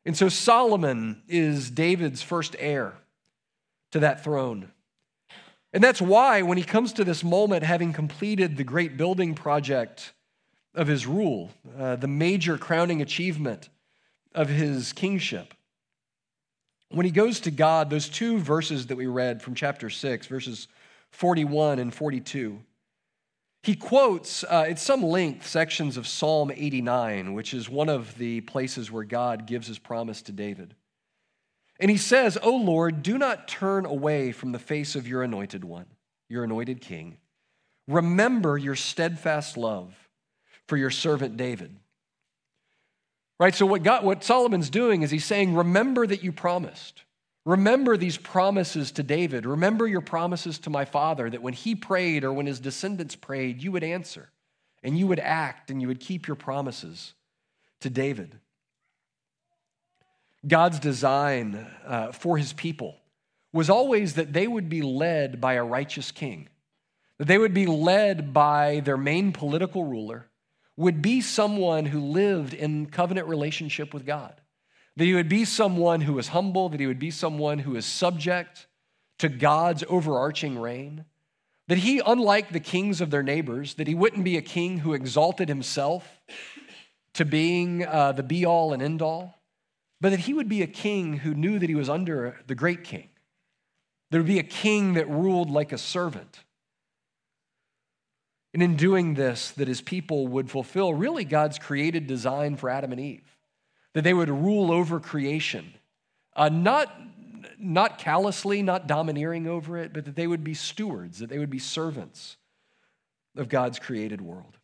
And 0.05 0.17
so 0.17 0.29
Solomon 0.29 1.23
is 1.29 1.71
David's 1.71 2.23
first 2.23 2.57
heir 2.59 2.95
to 3.93 4.01
that 4.01 4.25
throne. 4.25 4.71
And 5.73 5.85
that's 5.85 6.01
why, 6.01 6.43
when 6.43 6.57
he 6.57 6.65
comes 6.65 6.95
to 6.95 7.05
this 7.05 7.23
moment, 7.23 7.63
having 7.63 7.93
completed 7.93 8.57
the 8.57 8.65
great 8.65 8.97
building 8.97 9.35
project 9.35 10.13
of 10.75 10.87
his 10.87 11.07
rule, 11.07 11.51
uh, 11.79 11.97
the 11.97 12.09
major 12.09 12.57
crowning 12.57 13.03
achievement 13.03 13.69
of 14.35 14.49
his 14.49 14.93
kingship, 14.93 15.53
when 16.91 17.05
he 17.05 17.13
goes 17.13 17.41
to 17.41 17.51
God, 17.51 17.91
those 17.91 18.09
two 18.09 18.39
verses 18.39 18.87
that 18.87 18.97
we 18.97 19.07
read 19.07 19.43
from 19.43 19.55
chapter 19.55 19.91
6, 19.91 20.27
verses 20.27 20.69
41 21.11 21.79
and 21.79 21.95
42, 21.95 22.61
he 23.69 23.77
quotes 23.77 24.45
uh, 24.45 24.65
at 24.67 24.79
some 24.79 25.03
length 25.03 25.47
sections 25.47 25.99
of 25.99 26.09
Psalm 26.09 26.51
89, 26.51 27.35
which 27.35 27.53
is 27.53 27.69
one 27.69 27.91
of 27.91 28.17
the 28.17 28.41
places 28.41 28.91
where 28.91 29.05
God 29.05 29.45
gives 29.45 29.67
his 29.67 29.79
promise 29.79 30.23
to 30.23 30.33
David. 30.33 30.75
And 31.79 31.91
he 31.91 31.99
says, 31.99 32.39
O 32.43 32.57
Lord, 32.57 33.03
do 33.03 33.19
not 33.19 33.47
turn 33.47 33.85
away 33.85 34.33
from 34.33 34.53
the 34.53 34.59
face 34.59 34.97
of 34.97 35.07
your 35.07 35.23
anointed 35.23 35.65
one, 35.65 35.85
your 36.31 36.45
anointed 36.45 36.81
king. 36.81 37.19
Remember 37.87 38.57
your 38.57 38.75
steadfast 38.75 39.59
love 39.59 40.09
for 40.67 40.79
your 40.79 40.89
servant 40.89 41.37
David. 41.37 41.77
Right? 43.39 43.55
So, 43.55 43.67
what, 43.67 43.83
God, 43.83 44.03
what 44.03 44.25
Solomon's 44.25 44.71
doing 44.71 45.03
is 45.03 45.11
he's 45.11 45.27
saying, 45.27 45.55
Remember 45.55 46.07
that 46.07 46.25
you 46.25 46.33
promised. 46.33 47.03
Remember 47.49 47.97
these 47.97 48.19
promises 48.19 48.93
to 48.93 49.03
David. 49.03 49.47
Remember 49.47 49.87
your 49.87 50.03
promises 50.03 50.59
to 50.59 50.71
my 50.71 50.85
father 50.85 51.31
that 51.31 51.41
when 51.41 51.55
he 51.55 51.75
prayed 51.75 52.23
or 52.23 52.31
when 52.31 52.45
his 52.45 52.61
descendants 52.61 53.17
prayed, 53.17 53.63
you 53.63 53.73
would 53.73 53.83
answer 53.83 54.29
and 54.83 54.99
you 54.99 55.07
would 55.07 55.19
act 55.19 55.71
and 55.71 55.81
you 55.81 55.89
would 55.89 55.99
keep 55.99 56.27
your 56.27 56.35
promises 56.37 57.15
to 57.81 57.89
David. 57.89 58.39
God's 60.47 60.79
design 60.79 61.67
uh, 61.87 62.13
for 62.13 62.37
his 62.37 62.53
people 62.53 62.97
was 63.51 63.71
always 63.71 64.13
that 64.17 64.35
they 64.35 64.47
would 64.47 64.69
be 64.69 64.83
led 64.83 65.41
by 65.41 65.55
a 65.55 65.65
righteous 65.65 66.13
king, 66.13 66.51
that 67.17 67.29
they 67.29 67.39
would 67.39 67.55
be 67.55 67.65
led 67.65 68.35
by 68.35 68.81
their 68.81 68.99
main 68.99 69.33
political 69.33 69.85
ruler, 69.85 70.27
would 70.77 71.01
be 71.01 71.23
someone 71.23 71.87
who 71.87 72.01
lived 72.01 72.53
in 72.53 72.85
covenant 72.85 73.27
relationship 73.27 73.95
with 73.95 74.05
God 74.05 74.39
that 74.99 75.05
he 75.05 75.15
would 75.15 75.29
be 75.29 75.45
someone 75.45 76.01
who 76.01 76.15
was 76.15 76.29
humble, 76.29 76.69
that 76.69 76.81
he 76.81 76.87
would 76.89 76.99
be 76.99 77.13
someone 77.13 77.61
who 77.61 77.77
is 77.77 77.87
subject 77.87 78.67
to 79.21 79.29
God's 79.29 79.85
overarching 79.89 80.59
reign, 80.59 81.05
that 81.69 81.79
he, 81.79 82.03
unlike 82.05 82.51
the 82.51 82.59
kings 82.59 83.01
of 83.01 83.11
their 83.11 83.23
neighbors, 83.23 83.75
that 83.75 83.87
he 83.87 83.95
wouldn't 83.95 84.25
be 84.25 84.37
a 84.37 84.43
king 84.43 84.79
who 84.79 84.95
exalted 84.95 85.49
himself 85.49 86.21
to 87.15 87.25
being 87.25 87.87
uh, 87.87 88.11
the 88.11 88.25
be 88.25 88.45
all 88.45 88.73
and 88.73 88.83
end 88.83 89.01
all, 89.01 89.39
but 90.01 90.11
that 90.11 90.21
he 90.21 90.35
would 90.35 90.49
be 90.49 90.63
a 90.63 90.67
king 90.67 91.19
who 91.19 91.33
knew 91.33 91.61
that 91.61 91.69
he 91.69 91.77
was 91.77 91.89
under 91.89 92.41
the 92.49 92.57
great 92.57 92.83
king. 92.83 93.09
There 94.11 94.21
would 94.21 94.27
be 94.27 94.41
a 94.41 94.43
king 94.43 94.95
that 94.95 95.09
ruled 95.09 95.49
like 95.49 95.71
a 95.71 95.79
servant. 95.79 96.41
And 98.53 98.65
in 98.65 98.75
doing 98.75 99.15
this, 99.15 99.53
that 99.53 99.69
his 99.69 99.81
people 99.81 100.27
would 100.27 100.51
fulfill 100.51 100.93
really 100.93 101.25
God's 101.25 101.61
created 101.61 102.09
design 102.09 102.57
for 102.57 102.69
Adam 102.69 102.91
and 102.91 103.01
Eve, 103.01 103.38
that 103.95 104.05
they 104.05 104.15
would 104.15 104.31
rule 104.31 104.71
over 104.71 105.01
creation, 105.01 105.73
uh, 106.37 106.49
not, 106.49 106.93
not 107.59 107.99
callously, 107.99 108.63
not 108.63 108.87
domineering 108.87 109.47
over 109.47 109.79
it, 109.79 109.93
but 109.93 110.05
that 110.05 110.15
they 110.15 110.27
would 110.27 110.45
be 110.45 110.55
stewards, 110.55 111.19
that 111.19 111.29
they 111.29 111.39
would 111.39 111.51
be 111.51 111.59
servants 111.59 112.37
of 113.37 113.49
God's 113.49 113.79
created 113.79 114.21
world. 114.21 114.57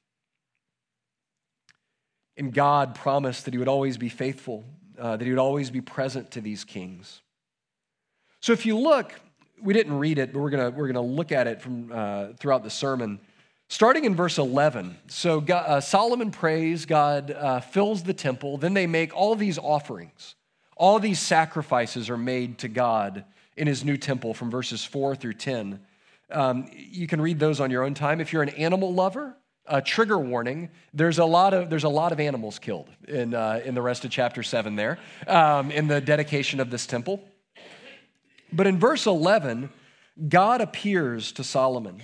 And 2.37 2.53
God 2.53 2.95
promised 2.95 3.45
that 3.45 3.55
he 3.55 3.59
would 3.59 3.69
always 3.69 3.97
be 3.97 4.09
faithful, 4.09 4.65
uh, 4.99 5.17
that 5.17 5.25
he 5.25 5.31
would 5.31 5.39
always 5.39 5.71
be 5.71 5.81
present 5.81 6.33
to 6.33 6.41
these 6.41 6.65
kings. 6.65 7.23
So 8.41 8.53
if 8.53 8.67
you 8.67 8.77
look, 8.77 9.15
we 9.63 9.73
didn't 9.73 9.99
read 9.99 10.19
it, 10.19 10.33
but 10.33 10.41
we're 10.41 10.51
going 10.51 10.75
we're 10.75 10.89
gonna 10.89 11.01
look 11.01 11.33
at 11.33 11.47
it 11.47 11.63
from, 11.63 11.91
uh, 11.93 12.29
throughout 12.39 12.63
the 12.65 12.71
sermon. 12.71 13.21
Starting 13.75 14.05
in 14.05 14.15
verse 14.15 14.39
11, 14.39 14.97
so 15.09 15.41
God, 15.41 15.65
uh, 15.67 15.81
Solomon 15.81 16.31
prays, 16.31 16.87
God 16.87 17.33
uh, 17.33 17.59
fills 17.59 18.05
the 18.05 18.15
temple, 18.15 18.57
then 18.57 18.73
they 18.73 18.87
make 18.87 19.13
all 19.13 19.35
these 19.35 19.59
offerings. 19.59 20.37
All 20.77 21.01
these 21.01 21.19
sacrifices 21.19 22.09
are 22.09 22.17
made 22.17 22.59
to 22.59 22.69
God 22.69 23.25
in 23.57 23.67
his 23.67 23.85
new 23.85 23.97
temple 23.97 24.33
from 24.33 24.49
verses 24.49 24.85
4 24.85 25.17
through 25.17 25.33
10. 25.33 25.81
Um, 26.31 26.71
you 26.73 27.09
can 27.09 27.21
read 27.21 27.41
those 27.41 27.59
on 27.59 27.73
your 27.73 27.83
own 27.83 27.95
time. 27.95 28.21
If 28.21 28.33
you're 28.33 28.45
an 28.45 28.51
animal 28.51 28.95
lover, 28.95 29.37
a 29.67 29.83
trigger 29.83 30.21
warning 30.21 30.71
there's 30.93 31.19
a 31.19 31.25
lot 31.25 31.53
of 31.53 31.69
there's 31.69 31.83
a 31.83 31.89
lot 31.89 32.13
of 32.13 32.21
animals 32.21 32.61
killed 32.61 32.89
in, 33.09 33.35
uh, 33.35 33.61
in 33.65 33.75
the 33.75 33.83
rest 33.83 34.05
of 34.05 34.11
chapter 34.13 34.45
7 34.45 34.77
there 34.77 35.01
um, 35.27 35.73
in 35.73 35.89
the 35.89 36.01
dedication 36.01 36.61
of 36.61 36.71
this 36.71 36.87
temple 36.87 37.25
but 38.53 38.67
in 38.67 38.79
verse 38.79 39.07
11 39.07 39.71
god 40.29 40.61
appears 40.61 41.33
to 41.33 41.43
solomon 41.43 42.03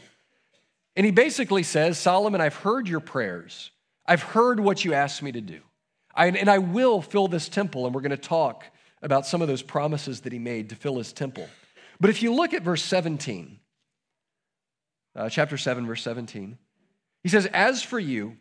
and 0.97 1.07
he 1.07 1.13
basically 1.13 1.63
says 1.63 1.99
solomon 1.99 2.41
i've 2.41 2.57
heard 2.57 2.89
your 2.89 3.01
prayers. 3.01 3.71
I've 4.07 4.23
heard 4.23 4.59
what 4.59 4.85
you 4.85 4.93
asked 4.93 5.23
me 5.23 5.31
to 5.33 5.41
do. 5.41 5.61
I, 6.15 6.27
and 6.27 6.51
i 6.51 6.59
will 6.59 7.01
fill 7.01 7.29
this 7.29 7.49
temple 7.49 7.87
and 7.87 7.95
we're 7.95 8.01
going 8.01 8.11
to 8.11 8.17
talk 8.17 8.65
about 9.03 9.27
some 9.27 9.41
of 9.41 9.49
those 9.49 9.63
promises 9.63 10.23
that 10.23 10.33
he 10.33 10.39
made 10.39 10.71
to 10.71 10.77
fill 10.77 10.99
his 10.99 11.13
temple. 11.13 11.49
But 12.01 12.11
if 12.11 12.23
you 12.23 12.35
look 12.35 12.53
at 12.55 12.63
verse 12.63 12.83
17 12.83 13.59
uh, 15.17 15.29
chapter 15.29 15.57
7 15.57 15.87
verse 15.87 16.03
17 16.03 16.59
he 17.23 17.29
says, 17.29 17.47
As 17.47 17.83
for 17.83 17.99
you, 17.99 18.37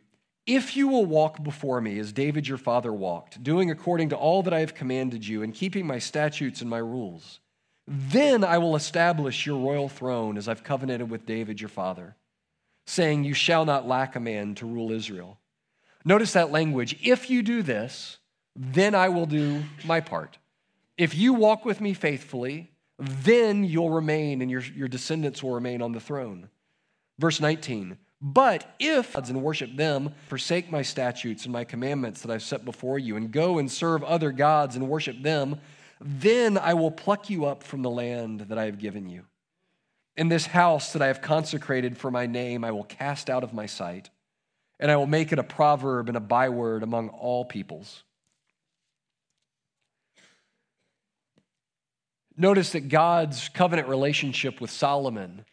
if 0.45 0.75
you 0.75 0.87
will 0.87 1.05
walk 1.05 1.43
before 1.43 1.81
me 1.81 1.99
as 1.99 2.11
David 2.11 2.47
your 2.47 2.57
father 2.57 2.93
walked, 2.93 3.43
doing 3.43 3.69
according 3.69 4.09
to 4.09 4.17
all 4.17 4.41
that 4.43 4.53
I 4.53 4.61
have 4.61 4.73
commanded 4.73 5.27
you 5.27 5.43
and 5.43 5.53
keeping 5.53 5.85
my 5.85 5.99
statutes 5.99 6.61
and 6.61 6.69
my 6.69 6.77
rules, 6.77 7.39
then 7.87 8.43
I 8.43 8.57
will 8.57 8.75
establish 8.75 9.45
your 9.45 9.59
royal 9.59 9.89
throne 9.89 10.37
as 10.37 10.47
I've 10.47 10.63
covenanted 10.63 11.09
with 11.09 11.25
David 11.25 11.59
your 11.59 11.69
father, 11.69 12.15
saying, 12.89 13.23
You 13.23 13.33
shall 13.33 13.65
not 13.65 13.87
lack 13.87 14.15
a 14.15 14.19
man 14.19 14.55
to 14.55 14.65
rule 14.65 14.91
Israel. 14.91 15.39
Notice 16.03 16.33
that 16.33 16.51
language. 16.51 16.97
If 17.03 17.29
you 17.29 17.41
do 17.41 17.61
this, 17.61 18.17
then 18.55 18.95
I 18.95 19.09
will 19.09 19.25
do 19.25 19.63
my 19.85 19.99
part. 19.99 20.37
If 20.97 21.15
you 21.15 21.33
walk 21.33 21.65
with 21.65 21.79
me 21.81 21.93
faithfully, 21.93 22.71
then 22.97 23.63
you'll 23.63 23.89
remain 23.89 24.41
and 24.41 24.51
your, 24.51 24.61
your 24.61 24.87
descendants 24.87 25.41
will 25.41 25.53
remain 25.53 25.81
on 25.81 25.91
the 25.91 25.99
throne. 25.99 26.49
Verse 27.17 27.39
19. 27.39 27.97
But 28.21 28.75
if 28.79 29.15
gods 29.15 29.29
and 29.29 29.41
worship 29.41 29.75
them, 29.75 30.13
forsake 30.27 30.69
my 30.69 30.81
statutes 30.81 31.45
and 31.45 31.53
my 31.53 31.63
commandments 31.63 32.21
that 32.21 32.31
I've 32.31 32.43
set 32.43 32.65
before 32.65 32.99
you, 32.99 33.15
and 33.15 33.31
go 33.31 33.59
and 33.59 33.71
serve 33.71 34.03
other 34.03 34.33
gods 34.33 34.75
and 34.75 34.89
worship 34.89 35.21
them, 35.21 35.61
then 36.01 36.57
I 36.57 36.73
will 36.73 36.91
pluck 36.91 37.29
you 37.29 37.45
up 37.45 37.63
from 37.63 37.81
the 37.81 37.89
land 37.89 38.41
that 38.41 38.57
I 38.57 38.65
have 38.65 38.77
given 38.77 39.07
you. 39.07 39.23
In 40.19 40.27
this 40.27 40.47
house 40.47 40.91
that 40.91 41.01
I 41.01 41.07
have 41.07 41.21
consecrated 41.21 41.97
for 41.97 42.11
my 42.11 42.25
name, 42.25 42.65
I 42.65 42.71
will 42.71 42.83
cast 42.83 43.29
out 43.29 43.41
of 43.41 43.53
my 43.53 43.67
sight, 43.67 44.09
and 44.77 44.91
I 44.91 44.97
will 44.97 45.07
make 45.07 45.31
it 45.31 45.39
a 45.39 45.43
proverb 45.43 46.09
and 46.09 46.17
a 46.17 46.19
byword 46.19 46.83
among 46.83 47.07
all 47.07 47.45
peoples. 47.45 48.03
Notice 52.35 52.73
that 52.73 52.89
God's 52.89 53.47
covenant 53.47 53.87
relationship 53.87 54.59
with 54.59 54.71
Solomon 54.71 55.45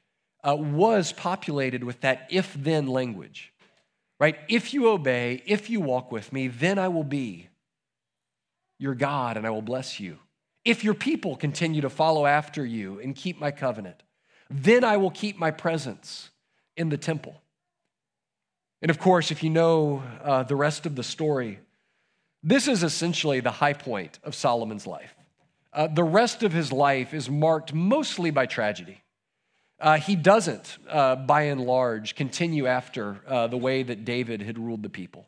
uh, 0.42 0.56
was 0.56 1.12
populated 1.12 1.84
with 1.84 2.00
that 2.00 2.26
if 2.28 2.52
then 2.54 2.88
language, 2.88 3.52
right? 4.18 4.36
If 4.48 4.74
you 4.74 4.88
obey, 4.88 5.44
if 5.46 5.70
you 5.70 5.80
walk 5.80 6.10
with 6.10 6.32
me, 6.32 6.48
then 6.48 6.76
I 6.80 6.88
will 6.88 7.04
be 7.04 7.50
your 8.80 8.96
God 8.96 9.36
and 9.36 9.46
I 9.46 9.50
will 9.50 9.62
bless 9.62 10.00
you. 10.00 10.18
If 10.64 10.82
your 10.82 10.94
people 10.94 11.36
continue 11.36 11.82
to 11.82 11.88
follow 11.88 12.26
after 12.26 12.66
you 12.66 12.98
and 12.98 13.14
keep 13.14 13.38
my 13.38 13.52
covenant, 13.52 14.02
then 14.50 14.84
I 14.84 14.96
will 14.96 15.10
keep 15.10 15.38
my 15.38 15.50
presence 15.50 16.30
in 16.76 16.88
the 16.88 16.96
temple. 16.96 17.40
And 18.82 18.90
of 18.90 18.98
course, 18.98 19.30
if 19.30 19.42
you 19.42 19.50
know 19.50 20.02
uh, 20.22 20.42
the 20.44 20.56
rest 20.56 20.86
of 20.86 20.94
the 20.94 21.02
story, 21.02 21.58
this 22.42 22.68
is 22.68 22.82
essentially 22.82 23.40
the 23.40 23.50
high 23.50 23.72
point 23.72 24.18
of 24.22 24.34
Solomon's 24.34 24.86
life. 24.86 25.14
Uh, 25.72 25.88
the 25.88 26.04
rest 26.04 26.42
of 26.42 26.52
his 26.52 26.72
life 26.72 27.12
is 27.12 27.28
marked 27.28 27.74
mostly 27.74 28.30
by 28.30 28.46
tragedy. 28.46 29.02
Uh, 29.78 29.98
he 29.98 30.16
doesn't, 30.16 30.78
uh, 30.88 31.16
by 31.16 31.42
and 31.42 31.60
large, 31.60 32.14
continue 32.14 32.66
after 32.66 33.20
uh, 33.26 33.46
the 33.46 33.56
way 33.56 33.82
that 33.82 34.04
David 34.04 34.40
had 34.40 34.58
ruled 34.58 34.82
the 34.82 34.88
people. 34.88 35.26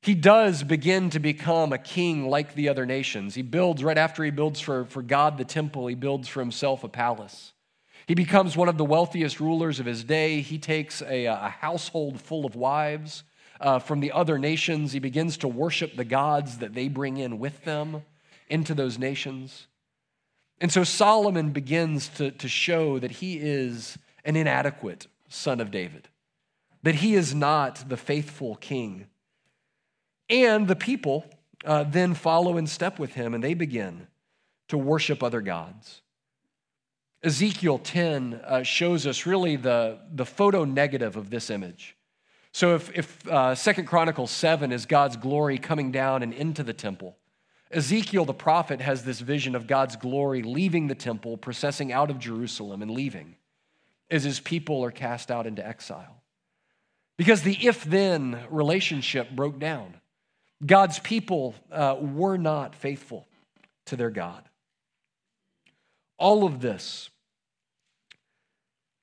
He 0.00 0.14
does 0.14 0.62
begin 0.62 1.10
to 1.10 1.18
become 1.18 1.72
a 1.72 1.78
king 1.78 2.28
like 2.28 2.54
the 2.54 2.68
other 2.68 2.86
nations. 2.86 3.34
He 3.34 3.42
builds, 3.42 3.82
right 3.82 3.98
after 3.98 4.22
he 4.22 4.30
builds 4.30 4.60
for, 4.60 4.84
for 4.84 5.02
God 5.02 5.36
the 5.36 5.44
temple, 5.44 5.86
he 5.88 5.96
builds 5.96 6.28
for 6.28 6.40
himself 6.40 6.84
a 6.84 6.88
palace. 6.88 7.52
He 8.06 8.14
becomes 8.14 8.56
one 8.56 8.68
of 8.68 8.78
the 8.78 8.84
wealthiest 8.84 9.40
rulers 9.40 9.80
of 9.80 9.86
his 9.86 10.04
day. 10.04 10.40
He 10.40 10.58
takes 10.58 11.02
a, 11.02 11.24
a 11.24 11.48
household 11.60 12.20
full 12.20 12.46
of 12.46 12.54
wives 12.54 13.24
uh, 13.60 13.80
from 13.80 14.00
the 14.00 14.12
other 14.12 14.38
nations. 14.38 14.92
He 14.92 15.00
begins 15.00 15.36
to 15.38 15.48
worship 15.48 15.96
the 15.96 16.04
gods 16.04 16.58
that 16.58 16.74
they 16.74 16.86
bring 16.88 17.16
in 17.16 17.38
with 17.40 17.64
them 17.64 18.02
into 18.48 18.74
those 18.74 18.96
nations. 18.98 19.66
And 20.60 20.70
so 20.70 20.84
Solomon 20.84 21.50
begins 21.50 22.08
to, 22.10 22.30
to 22.30 22.48
show 22.48 22.98
that 23.00 23.10
he 23.10 23.38
is 23.38 23.98
an 24.24 24.36
inadequate 24.36 25.08
son 25.28 25.60
of 25.60 25.70
David, 25.70 26.08
that 26.82 26.96
he 26.96 27.14
is 27.14 27.34
not 27.34 27.88
the 27.88 27.96
faithful 27.96 28.54
king. 28.56 29.06
And 30.30 30.68
the 30.68 30.76
people 30.76 31.26
uh, 31.64 31.84
then 31.84 32.14
follow 32.14 32.56
in 32.56 32.68
step 32.68 32.98
with 32.98 33.14
him 33.14 33.34
and 33.34 33.42
they 33.42 33.54
begin 33.54 34.06
to 34.68 34.78
worship 34.78 35.22
other 35.22 35.40
gods. 35.40 36.02
Ezekiel 37.26 37.80
10 37.80 38.40
uh, 38.44 38.62
shows 38.62 39.04
us 39.04 39.26
really 39.26 39.56
the, 39.56 39.98
the 40.14 40.24
photo 40.24 40.64
negative 40.64 41.16
of 41.16 41.28
this 41.28 41.50
image. 41.50 41.96
So 42.52 42.76
if, 42.76 42.96
if 42.96 43.28
uh, 43.28 43.56
2 43.56 43.82
Chronicles 43.82 44.30
7 44.30 44.70
is 44.70 44.86
God's 44.86 45.16
glory 45.16 45.58
coming 45.58 45.90
down 45.90 46.22
and 46.22 46.32
into 46.32 46.62
the 46.62 46.72
temple, 46.72 47.16
Ezekiel 47.72 48.26
the 48.26 48.32
prophet 48.32 48.80
has 48.80 49.02
this 49.02 49.18
vision 49.18 49.56
of 49.56 49.66
God's 49.66 49.96
glory 49.96 50.44
leaving 50.44 50.86
the 50.86 50.94
temple, 50.94 51.36
processing 51.36 51.92
out 51.92 52.12
of 52.12 52.20
Jerusalem 52.20 52.80
and 52.80 52.92
leaving 52.92 53.34
as 54.08 54.22
his 54.22 54.38
people 54.38 54.84
are 54.84 54.92
cast 54.92 55.28
out 55.28 55.48
into 55.48 55.66
exile. 55.66 56.22
Because 57.16 57.42
the 57.42 57.58
if 57.66 57.82
then 57.82 58.38
relationship 58.50 59.32
broke 59.32 59.58
down. 59.58 59.96
God's 60.64 61.00
people 61.00 61.56
uh, 61.72 61.96
were 62.00 62.36
not 62.36 62.76
faithful 62.76 63.26
to 63.86 63.96
their 63.96 64.10
God. 64.10 64.44
All 66.18 66.46
of 66.46 66.60
this, 66.60 67.10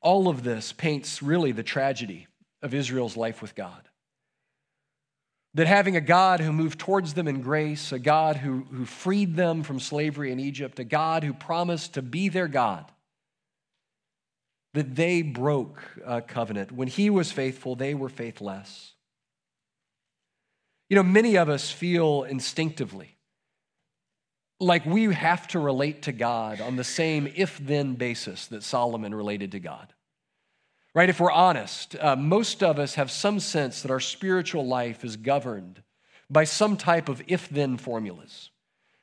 all 0.03 0.27
of 0.27 0.43
this 0.43 0.71
paints 0.71 1.23
really 1.23 1.51
the 1.51 1.63
tragedy 1.63 2.27
of 2.61 2.73
Israel's 2.73 3.17
life 3.17 3.41
with 3.41 3.55
God. 3.55 3.89
That 5.55 5.67
having 5.67 5.95
a 5.95 6.01
God 6.01 6.39
who 6.39 6.51
moved 6.51 6.79
towards 6.79 7.13
them 7.13 7.27
in 7.27 7.41
grace, 7.41 7.91
a 7.91 7.99
God 7.99 8.37
who, 8.37 8.65
who 8.71 8.85
freed 8.85 9.35
them 9.35 9.63
from 9.63 9.79
slavery 9.79 10.31
in 10.31 10.39
Egypt, 10.39 10.79
a 10.79 10.83
God 10.83 11.23
who 11.23 11.33
promised 11.33 11.93
to 11.93 12.01
be 12.01 12.29
their 12.29 12.47
God, 12.47 12.91
that 14.73 14.95
they 14.95 15.21
broke 15.21 15.81
a 16.05 16.21
covenant. 16.21 16.71
When 16.71 16.87
he 16.87 17.09
was 17.09 17.31
faithful, 17.31 17.75
they 17.75 17.93
were 17.93 18.09
faithless. 18.09 18.93
You 20.89 20.95
know, 20.95 21.03
many 21.03 21.37
of 21.37 21.49
us 21.49 21.71
feel 21.71 22.23
instinctively 22.23 23.17
like 24.59 24.85
we 24.85 25.13
have 25.13 25.47
to 25.49 25.59
relate 25.59 26.03
to 26.03 26.11
God 26.11 26.61
on 26.61 26.75
the 26.75 26.83
same 26.83 27.31
if 27.35 27.57
then 27.57 27.95
basis 27.95 28.47
that 28.47 28.63
Solomon 28.63 29.13
related 29.13 29.51
to 29.53 29.59
God 29.59 29.93
right? 30.93 31.09
If 31.09 31.19
we're 31.19 31.31
honest, 31.31 31.95
uh, 31.99 32.15
most 32.15 32.61
of 32.61 32.79
us 32.79 32.95
have 32.95 33.09
some 33.09 33.39
sense 33.39 33.81
that 33.81 33.91
our 33.91 33.99
spiritual 33.99 34.65
life 34.65 35.03
is 35.03 35.17
governed 35.17 35.81
by 36.29 36.43
some 36.43 36.77
type 36.77 37.09
of 37.09 37.21
if 37.27 37.49
then 37.49 37.77
formulas, 37.77 38.51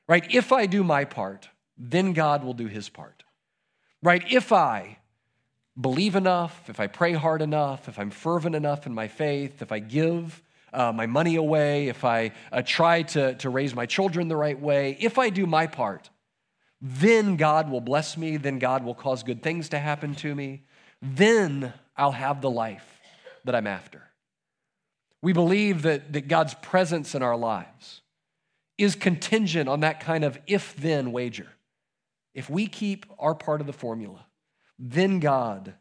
right? 0.09 0.25
If 0.33 0.53
I 0.53 0.67
do 0.67 0.85
my 0.85 1.05
part, 1.05 1.49
then 1.77 2.13
God 2.13 2.45
will 2.45 2.55
do 2.55 2.67
his 2.67 2.89
part, 2.89 3.25
right? 4.03 4.23
If 4.31 4.53
I 4.53 4.99
believe 5.81 6.15
enough, 6.15 6.69
if 6.69 6.81
I 6.81 6.87
pray 6.87 7.13
hard 7.13 7.43
enough, 7.43 7.89
if 7.89 7.99
I'm 7.99 8.11
fervent 8.11 8.55
enough 8.55 8.87
in 8.87 8.95
my 8.95 9.09
faith, 9.09 9.63
if 9.63 9.73
I 9.73 9.79
give 9.79 10.43
uh, 10.73 10.93
my 10.93 11.07
money 11.07 11.37
away, 11.37 11.89
if 11.89 12.05
I 12.05 12.33
uh, 12.53 12.63
try 12.65 13.03
to, 13.03 13.35
to 13.35 13.51
raise 13.51 13.75
my 13.75 13.87
children 13.87 14.29
the 14.29 14.37
right 14.37 14.59
way, 14.59 14.97
if 15.01 15.19
I 15.19 15.31
do 15.31 15.47
my 15.47 15.67
part, 15.67 16.11
then 16.81 17.37
God 17.37 17.71
will 17.71 17.81
bless 17.81 18.17
me, 18.17 18.37
then 18.37 18.59
God 18.59 18.85
will 18.85 18.95
cause 18.95 19.23
good 19.23 19.43
things 19.43 19.69
to 19.71 19.79
happen 19.79 20.15
to 20.17 20.35
me 20.35 20.65
then 21.03 21.73
I'll 21.97 22.13
have 22.13 22.41
the 22.41 22.51
life 22.51 23.01
that 23.45 23.55
I'm 23.55 23.67
after. 23.67 24.03
We 25.23 25.33
believe 25.33 25.83
that, 25.83 26.13
that 26.13 26.29
God's 26.29 26.55
presence 26.55 27.15
in 27.15 27.23
our 27.23 27.37
lives 27.37 28.03
is 28.79 28.95
contingent 28.95 29.69
on 29.69 29.81
that 29.81 30.01
kind 30.01 30.25
of 30.25 30.39
if 30.47 30.75
then 30.77 31.13
wager. 31.13 31.49
If 32.35 32.49
we 32.49 32.67
keep 32.67 33.07
our 33.19 33.35
part 33.35 33.61
of 33.61 33.67
the 33.67 33.73
formula, 33.73 34.27
then 34.79 35.21
God 35.21 35.75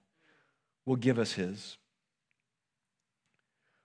will 0.85 0.97
give 0.97 1.19
us 1.19 1.33
his. 1.33 1.77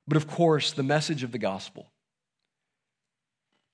But 0.07 0.17
of 0.17 0.27
course, 0.27 0.73
the 0.73 0.83
message 0.83 1.23
of 1.23 1.33
the 1.33 1.38
gospel 1.38 1.90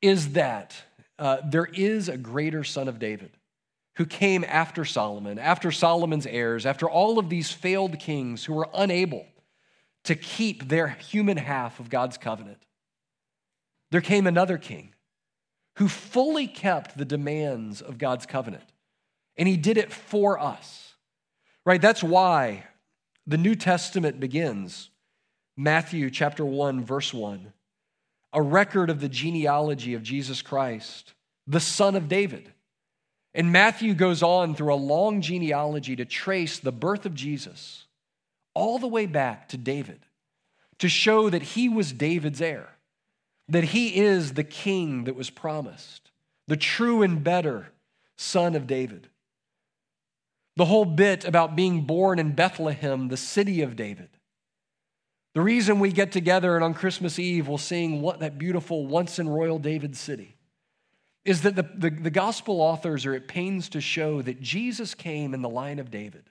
is 0.00 0.32
that 0.32 0.74
uh, 1.18 1.38
there 1.48 1.66
is 1.66 2.08
a 2.08 2.16
greater 2.16 2.64
son 2.64 2.88
of 2.88 2.98
David 2.98 3.32
who 3.96 4.06
came 4.06 4.44
after 4.48 4.84
Solomon, 4.84 5.38
after 5.38 5.70
Solomon's 5.70 6.26
heirs, 6.26 6.64
after 6.64 6.88
all 6.88 7.18
of 7.18 7.28
these 7.28 7.50
failed 7.50 7.98
kings 7.98 8.44
who 8.44 8.54
were 8.54 8.68
unable 8.72 9.26
to 10.04 10.14
keep 10.14 10.68
their 10.68 10.88
human 10.88 11.36
half 11.36 11.80
of 11.80 11.90
God's 11.90 12.16
covenant. 12.16 12.64
There 13.90 14.00
came 14.00 14.26
another 14.26 14.56
king 14.56 14.94
who 15.76 15.88
fully 15.88 16.46
kept 16.46 16.96
the 16.96 17.04
demands 17.04 17.82
of 17.82 17.98
God's 17.98 18.24
covenant, 18.24 18.72
and 19.36 19.48
he 19.48 19.56
did 19.56 19.76
it 19.76 19.92
for 19.92 20.38
us. 20.38 20.94
Right? 21.66 21.82
That's 21.82 22.02
why 22.02 22.64
the 23.26 23.36
New 23.36 23.54
Testament 23.54 24.18
begins 24.18 24.88
Matthew 25.60 26.08
chapter 26.08 26.42
1 26.42 26.86
verse 26.86 27.12
1, 27.12 27.52
a 28.32 28.40
record 28.40 28.88
of 28.88 29.02
the 29.02 29.10
genealogy 29.10 29.92
of 29.92 30.02
Jesus 30.02 30.40
Christ, 30.40 31.12
the 31.46 31.60
son 31.60 31.96
of 31.96 32.08
David. 32.08 32.50
And 33.34 33.52
Matthew 33.52 33.92
goes 33.92 34.22
on 34.22 34.54
through 34.54 34.72
a 34.72 34.76
long 34.76 35.20
genealogy 35.20 35.96
to 35.96 36.06
trace 36.06 36.58
the 36.58 36.72
birth 36.72 37.04
of 37.04 37.14
Jesus 37.14 37.84
all 38.54 38.78
the 38.78 38.88
way 38.88 39.04
back 39.04 39.50
to 39.50 39.58
David 39.58 40.06
to 40.78 40.88
show 40.88 41.28
that 41.28 41.42
he 41.42 41.68
was 41.68 41.92
David's 41.92 42.40
heir, 42.40 42.70
that 43.46 43.64
he 43.64 43.96
is 43.96 44.32
the 44.32 44.44
king 44.44 45.04
that 45.04 45.14
was 45.14 45.28
promised, 45.28 46.10
the 46.48 46.56
true 46.56 47.02
and 47.02 47.22
better 47.22 47.70
son 48.16 48.54
of 48.54 48.66
David. 48.66 49.08
The 50.56 50.64
whole 50.64 50.86
bit 50.86 51.26
about 51.26 51.54
being 51.54 51.82
born 51.82 52.18
in 52.18 52.32
Bethlehem, 52.32 53.08
the 53.08 53.18
city 53.18 53.60
of 53.60 53.76
David. 53.76 54.08
The 55.34 55.40
reason 55.40 55.78
we 55.78 55.92
get 55.92 56.10
together 56.10 56.56
and 56.56 56.64
on 56.64 56.74
Christmas 56.74 57.18
Eve 57.18 57.46
we'll 57.46 57.58
sing 57.58 58.02
what 58.02 58.20
that 58.20 58.38
beautiful 58.38 58.86
once 58.86 59.18
in 59.18 59.28
royal 59.28 59.58
David 59.58 59.96
city 59.96 60.36
is 61.24 61.42
that 61.42 61.54
the, 61.54 61.62
the, 61.62 61.90
the, 61.90 62.10
gospel 62.10 62.60
authors 62.60 63.04
are 63.04 63.14
at 63.14 63.28
pains 63.28 63.68
to 63.68 63.80
show 63.80 64.22
that 64.22 64.40
Jesus 64.40 64.94
came 64.94 65.34
in 65.34 65.42
the 65.42 65.48
line 65.48 65.78
of 65.78 65.90
David. 65.90 66.24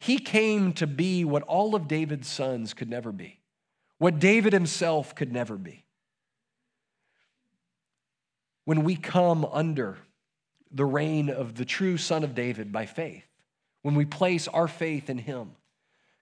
He 0.00 0.18
came 0.18 0.72
to 0.74 0.86
be 0.88 1.24
what 1.24 1.44
all 1.44 1.74
of 1.74 1.86
David's 1.86 2.28
sons 2.28 2.74
could 2.74 2.90
never 2.90 3.12
be, 3.12 3.38
what 3.98 4.18
David 4.18 4.52
himself 4.52 5.14
could 5.14 5.32
never 5.32 5.56
be. 5.56 5.84
When 8.64 8.82
we 8.82 8.96
come 8.96 9.44
under 9.44 9.98
the 10.70 10.84
reign 10.84 11.28
of 11.30 11.54
the 11.54 11.64
true 11.64 11.96
Son 11.96 12.24
of 12.24 12.34
David 12.34 12.72
by 12.72 12.86
faith, 12.86 13.24
when 13.82 13.94
we 13.94 14.04
place 14.04 14.48
our 14.48 14.68
faith 14.68 15.10
in 15.10 15.18
Him, 15.18 15.52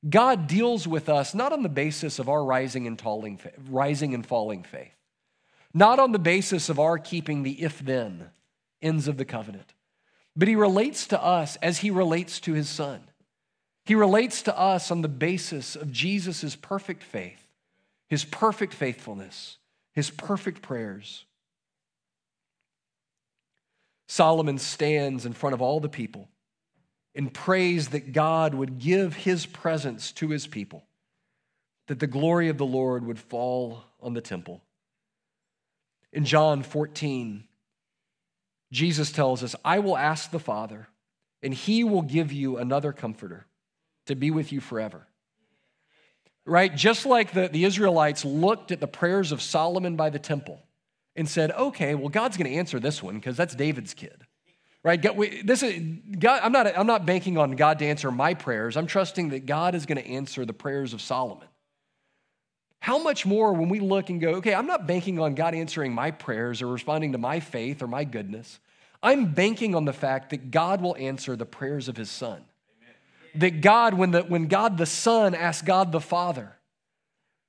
God 0.08 0.46
deals 0.46 0.88
with 0.88 1.08
us 1.08 1.34
not 1.34 1.52
on 1.52 1.62
the 1.62 1.68
basis 1.68 2.18
of 2.18 2.28
our 2.28 2.44
rising 2.44 2.86
and, 2.86 3.00
falling, 3.00 3.38
rising 3.68 4.14
and 4.14 4.26
falling 4.26 4.62
faith 4.62 4.94
not 5.72 5.98
on 5.98 6.12
the 6.12 6.18
basis 6.18 6.68
of 6.68 6.78
our 6.78 6.98
keeping 6.98 7.42
the 7.42 7.62
if 7.62 7.78
then 7.78 8.30
ends 8.82 9.08
of 9.08 9.16
the 9.16 9.24
covenant, 9.24 9.74
but 10.36 10.48
he 10.48 10.56
relates 10.56 11.06
to 11.08 11.22
us 11.22 11.56
as 11.56 11.78
he 11.78 11.90
relates 11.90 12.40
to 12.40 12.54
his 12.54 12.68
son. 12.68 13.02
He 13.84 13.94
relates 13.94 14.42
to 14.42 14.58
us 14.58 14.90
on 14.90 15.02
the 15.02 15.08
basis 15.08 15.76
of 15.76 15.92
Jesus' 15.92 16.56
perfect 16.56 17.02
faith, 17.02 17.48
his 18.08 18.24
perfect 18.24 18.74
faithfulness, 18.74 19.58
his 19.92 20.10
perfect 20.10 20.62
prayers. 20.62 21.24
Solomon 24.08 24.58
stands 24.58 25.24
in 25.24 25.32
front 25.32 25.54
of 25.54 25.62
all 25.62 25.80
the 25.80 25.88
people 25.88 26.28
and 27.14 27.32
prays 27.32 27.88
that 27.88 28.12
God 28.12 28.54
would 28.54 28.78
give 28.78 29.14
his 29.14 29.46
presence 29.46 30.12
to 30.12 30.28
his 30.28 30.46
people, 30.46 30.84
that 31.88 31.98
the 31.98 32.06
glory 32.06 32.48
of 32.48 32.58
the 32.58 32.66
Lord 32.66 33.04
would 33.04 33.18
fall 33.18 33.82
on 34.00 34.14
the 34.14 34.20
temple. 34.20 34.62
In 36.12 36.24
John 36.24 36.62
14, 36.62 37.44
Jesus 38.72 39.10
tells 39.12 39.42
us, 39.42 39.56
I 39.64 39.80
will 39.80 39.96
ask 39.96 40.30
the 40.30 40.38
Father, 40.38 40.88
and 41.42 41.52
he 41.52 41.84
will 41.84 42.02
give 42.02 42.32
you 42.32 42.58
another 42.58 42.92
comforter 42.92 43.46
to 44.06 44.14
be 44.14 44.30
with 44.30 44.52
you 44.52 44.60
forever. 44.60 45.06
Right? 46.46 46.74
Just 46.74 47.06
like 47.06 47.32
the, 47.32 47.48
the 47.48 47.64
Israelites 47.64 48.24
looked 48.24 48.72
at 48.72 48.80
the 48.80 48.88
prayers 48.88 49.30
of 49.30 49.42
Solomon 49.42 49.96
by 49.96 50.10
the 50.10 50.18
temple 50.18 50.60
and 51.14 51.28
said, 51.28 51.50
okay, 51.52 51.94
well, 51.94 52.08
God's 52.08 52.36
going 52.36 52.50
to 52.50 52.56
answer 52.56 52.80
this 52.80 53.02
one 53.02 53.16
because 53.16 53.36
that's 53.36 53.54
David's 53.54 53.94
kid. 53.94 54.26
Right? 54.82 55.00
God, 55.00 55.16
we, 55.16 55.42
this 55.42 55.62
is, 55.62 55.98
God, 56.18 56.40
I'm, 56.42 56.52
not, 56.52 56.66
I'm 56.78 56.86
not 56.86 57.04
banking 57.04 57.36
on 57.36 57.52
God 57.52 57.78
to 57.80 57.86
answer 57.86 58.10
my 58.10 58.32
prayers. 58.32 58.76
I'm 58.76 58.86
trusting 58.86 59.30
that 59.30 59.44
God 59.44 59.74
is 59.74 59.84
going 59.84 59.98
to 59.98 60.06
answer 60.06 60.46
the 60.46 60.54
prayers 60.54 60.94
of 60.94 61.02
Solomon. 61.02 61.48
How 62.80 62.96
much 62.96 63.26
more 63.26 63.52
when 63.52 63.68
we 63.68 63.78
look 63.78 64.08
and 64.08 64.20
go, 64.20 64.36
okay, 64.36 64.54
I'm 64.54 64.66
not 64.66 64.86
banking 64.86 65.18
on 65.18 65.34
God 65.34 65.54
answering 65.54 65.92
my 65.92 66.10
prayers 66.10 66.62
or 66.62 66.66
responding 66.66 67.12
to 67.12 67.18
my 67.18 67.40
faith 67.40 67.82
or 67.82 67.86
my 67.86 68.04
goodness. 68.04 68.58
I'm 69.02 69.32
banking 69.32 69.74
on 69.74 69.84
the 69.84 69.92
fact 69.92 70.30
that 70.30 70.50
God 70.50 70.80
will 70.80 70.96
answer 70.96 71.36
the 71.36 71.44
prayers 71.44 71.88
of 71.88 71.96
his 71.98 72.10
son. 72.10 72.36
Amen. 72.36 72.94
That 73.34 73.60
God, 73.60 73.94
when, 73.94 74.12
the, 74.12 74.22
when 74.22 74.46
God 74.46 74.78
the 74.78 74.86
Son 74.86 75.34
asked 75.34 75.66
God 75.66 75.92
the 75.92 76.00
Father 76.00 76.56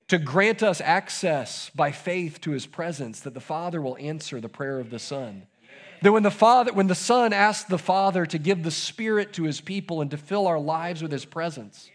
to 0.09 0.17
grant 0.17 0.63
us 0.63 0.81
access 0.81 1.69
by 1.69 1.91
faith 1.91 2.41
to 2.41 2.51
his 2.51 2.65
presence, 2.65 3.21
that 3.21 3.33
the 3.33 3.39
Father 3.39 3.81
will 3.81 3.97
answer 3.97 4.41
the 4.41 4.49
prayer 4.49 4.79
of 4.79 4.89
the 4.89 4.99
Son. 4.99 5.43
That 6.01 6.11
when 6.11 6.23
the 6.23 6.31
Father, 6.31 6.73
when 6.73 6.87
the 6.87 6.95
Son 6.95 7.31
asked 7.31 7.69
the 7.69 7.77
Father 7.77 8.25
to 8.25 8.37
give 8.37 8.63
the 8.63 8.71
Spirit 8.71 9.33
to 9.33 9.43
his 9.43 9.61
people 9.61 10.01
and 10.01 10.09
to 10.11 10.17
fill 10.17 10.47
our 10.47 10.59
lives 10.59 11.01
with 11.01 11.11
his 11.11 11.25
presence, 11.25 11.89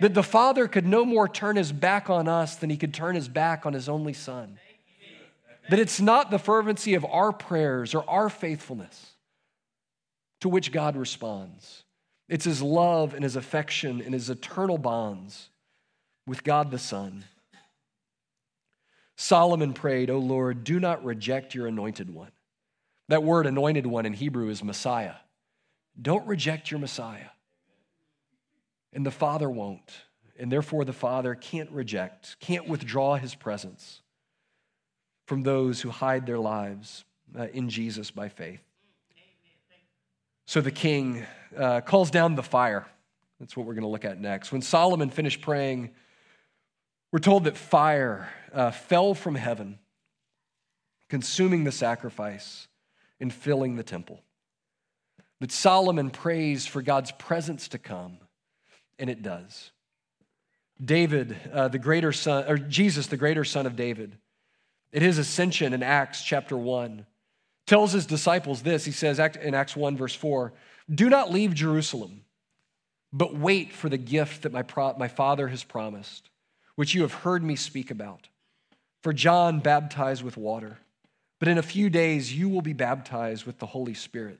that 0.00 0.14
the 0.14 0.22
Father 0.22 0.66
could 0.66 0.86
no 0.86 1.04
more 1.04 1.28
turn 1.28 1.56
his 1.56 1.72
back 1.72 2.10
on 2.10 2.28
us 2.28 2.56
than 2.56 2.70
he 2.70 2.76
could 2.76 2.92
turn 2.92 3.14
his 3.14 3.28
back 3.28 3.64
on 3.64 3.72
his 3.72 3.88
only 3.88 4.12
Son. 4.12 4.58
That 5.70 5.78
it's 5.78 6.00
not 6.00 6.30
the 6.30 6.38
fervency 6.38 6.94
of 6.94 7.04
our 7.04 7.32
prayers 7.32 7.94
or 7.94 8.08
our 8.08 8.28
faithfulness 8.28 9.12
to 10.40 10.48
which 10.48 10.72
God 10.72 10.96
responds. 10.96 11.84
It's 12.28 12.44
his 12.44 12.60
love 12.60 13.14
and 13.14 13.22
his 13.22 13.36
affection 13.36 14.00
and 14.00 14.12
his 14.12 14.28
eternal 14.28 14.78
bonds 14.78 15.48
with 16.26 16.44
God 16.44 16.70
the 16.70 16.78
Son. 16.78 17.24
Solomon 19.16 19.72
prayed, 19.72 20.10
O 20.10 20.18
Lord, 20.18 20.62
do 20.64 20.78
not 20.78 21.04
reject 21.04 21.54
your 21.54 21.66
anointed 21.66 22.12
one. 22.12 22.32
That 23.08 23.22
word 23.22 23.46
anointed 23.46 23.86
one 23.86 24.06
in 24.06 24.12
Hebrew 24.12 24.48
is 24.48 24.64
Messiah. 24.64 25.14
Don't 26.00 26.26
reject 26.26 26.70
your 26.70 26.80
Messiah 26.80 27.30
and 28.96 29.04
the 29.04 29.10
Father 29.10 29.48
won't. 29.48 29.92
And 30.38 30.50
therefore, 30.50 30.84
the 30.84 30.92
Father 30.92 31.34
can't 31.34 31.70
reject, 31.70 32.40
can't 32.40 32.66
withdraw 32.66 33.16
his 33.16 33.34
presence 33.34 34.00
from 35.26 35.42
those 35.42 35.82
who 35.82 35.90
hide 35.90 36.26
their 36.26 36.38
lives 36.38 37.04
uh, 37.38 37.46
in 37.52 37.68
Jesus 37.68 38.10
by 38.10 38.28
faith. 38.28 38.62
So 40.46 40.62
the 40.62 40.70
king 40.70 41.26
uh, 41.56 41.82
calls 41.82 42.10
down 42.10 42.36
the 42.36 42.42
fire. 42.42 42.86
That's 43.38 43.54
what 43.54 43.66
we're 43.66 43.74
going 43.74 43.82
to 43.82 43.88
look 43.88 44.04
at 44.06 44.18
next. 44.18 44.50
When 44.50 44.62
Solomon 44.62 45.10
finished 45.10 45.42
praying, 45.42 45.90
we're 47.12 47.18
told 47.18 47.44
that 47.44 47.56
fire 47.56 48.30
uh, 48.52 48.70
fell 48.70 49.14
from 49.14 49.34
heaven, 49.34 49.78
consuming 51.10 51.64
the 51.64 51.72
sacrifice 51.72 52.66
and 53.20 53.32
filling 53.32 53.76
the 53.76 53.82
temple. 53.82 54.22
But 55.40 55.52
Solomon 55.52 56.10
prays 56.10 56.66
for 56.66 56.82
God's 56.82 57.12
presence 57.12 57.68
to 57.68 57.78
come 57.78 58.18
and 58.98 59.10
it 59.10 59.22
does. 59.22 59.70
David, 60.82 61.36
uh, 61.52 61.68
the 61.68 61.78
greater 61.78 62.12
son, 62.12 62.44
or 62.48 62.58
Jesus, 62.58 63.06
the 63.06 63.16
greater 63.16 63.44
son 63.44 63.66
of 63.66 63.76
David, 63.76 64.16
at 64.92 65.02
his 65.02 65.18
ascension 65.18 65.72
in 65.72 65.82
Acts 65.82 66.22
chapter 66.22 66.56
1, 66.56 67.06
tells 67.66 67.92
his 67.92 68.06
disciples 68.06 68.62
this. 68.62 68.84
He 68.84 68.92
says 68.92 69.18
in 69.18 69.54
Acts 69.54 69.76
1, 69.76 69.96
verse 69.96 70.14
4 70.14 70.52
Do 70.92 71.08
not 71.08 71.32
leave 71.32 71.54
Jerusalem, 71.54 72.22
but 73.12 73.34
wait 73.36 73.72
for 73.72 73.88
the 73.88 73.98
gift 73.98 74.42
that 74.42 74.52
my, 74.52 74.62
pro- 74.62 74.96
my 74.98 75.08
Father 75.08 75.48
has 75.48 75.64
promised, 75.64 76.30
which 76.74 76.94
you 76.94 77.02
have 77.02 77.14
heard 77.14 77.42
me 77.42 77.56
speak 77.56 77.90
about. 77.90 78.28
For 79.02 79.12
John 79.12 79.60
baptized 79.60 80.22
with 80.22 80.36
water, 80.36 80.78
but 81.38 81.48
in 81.48 81.58
a 81.58 81.62
few 81.62 81.90
days 81.90 82.36
you 82.36 82.48
will 82.48 82.62
be 82.62 82.72
baptized 82.72 83.44
with 83.44 83.58
the 83.58 83.66
Holy 83.66 83.94
Spirit. 83.94 84.38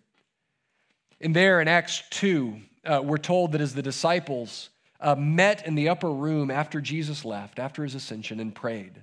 And 1.20 1.34
there 1.34 1.60
in 1.60 1.68
Acts 1.68 2.02
2, 2.10 2.56
uh, 2.84 3.02
we're 3.04 3.18
told 3.18 3.52
that 3.52 3.60
as 3.60 3.74
the 3.74 3.82
disciples 3.82 4.70
uh, 5.00 5.14
met 5.14 5.66
in 5.66 5.74
the 5.74 5.88
upper 5.88 6.10
room 6.10 6.50
after 6.50 6.80
Jesus 6.80 7.24
left, 7.24 7.58
after 7.58 7.82
his 7.82 7.94
ascension, 7.94 8.40
and 8.40 8.54
prayed, 8.54 9.02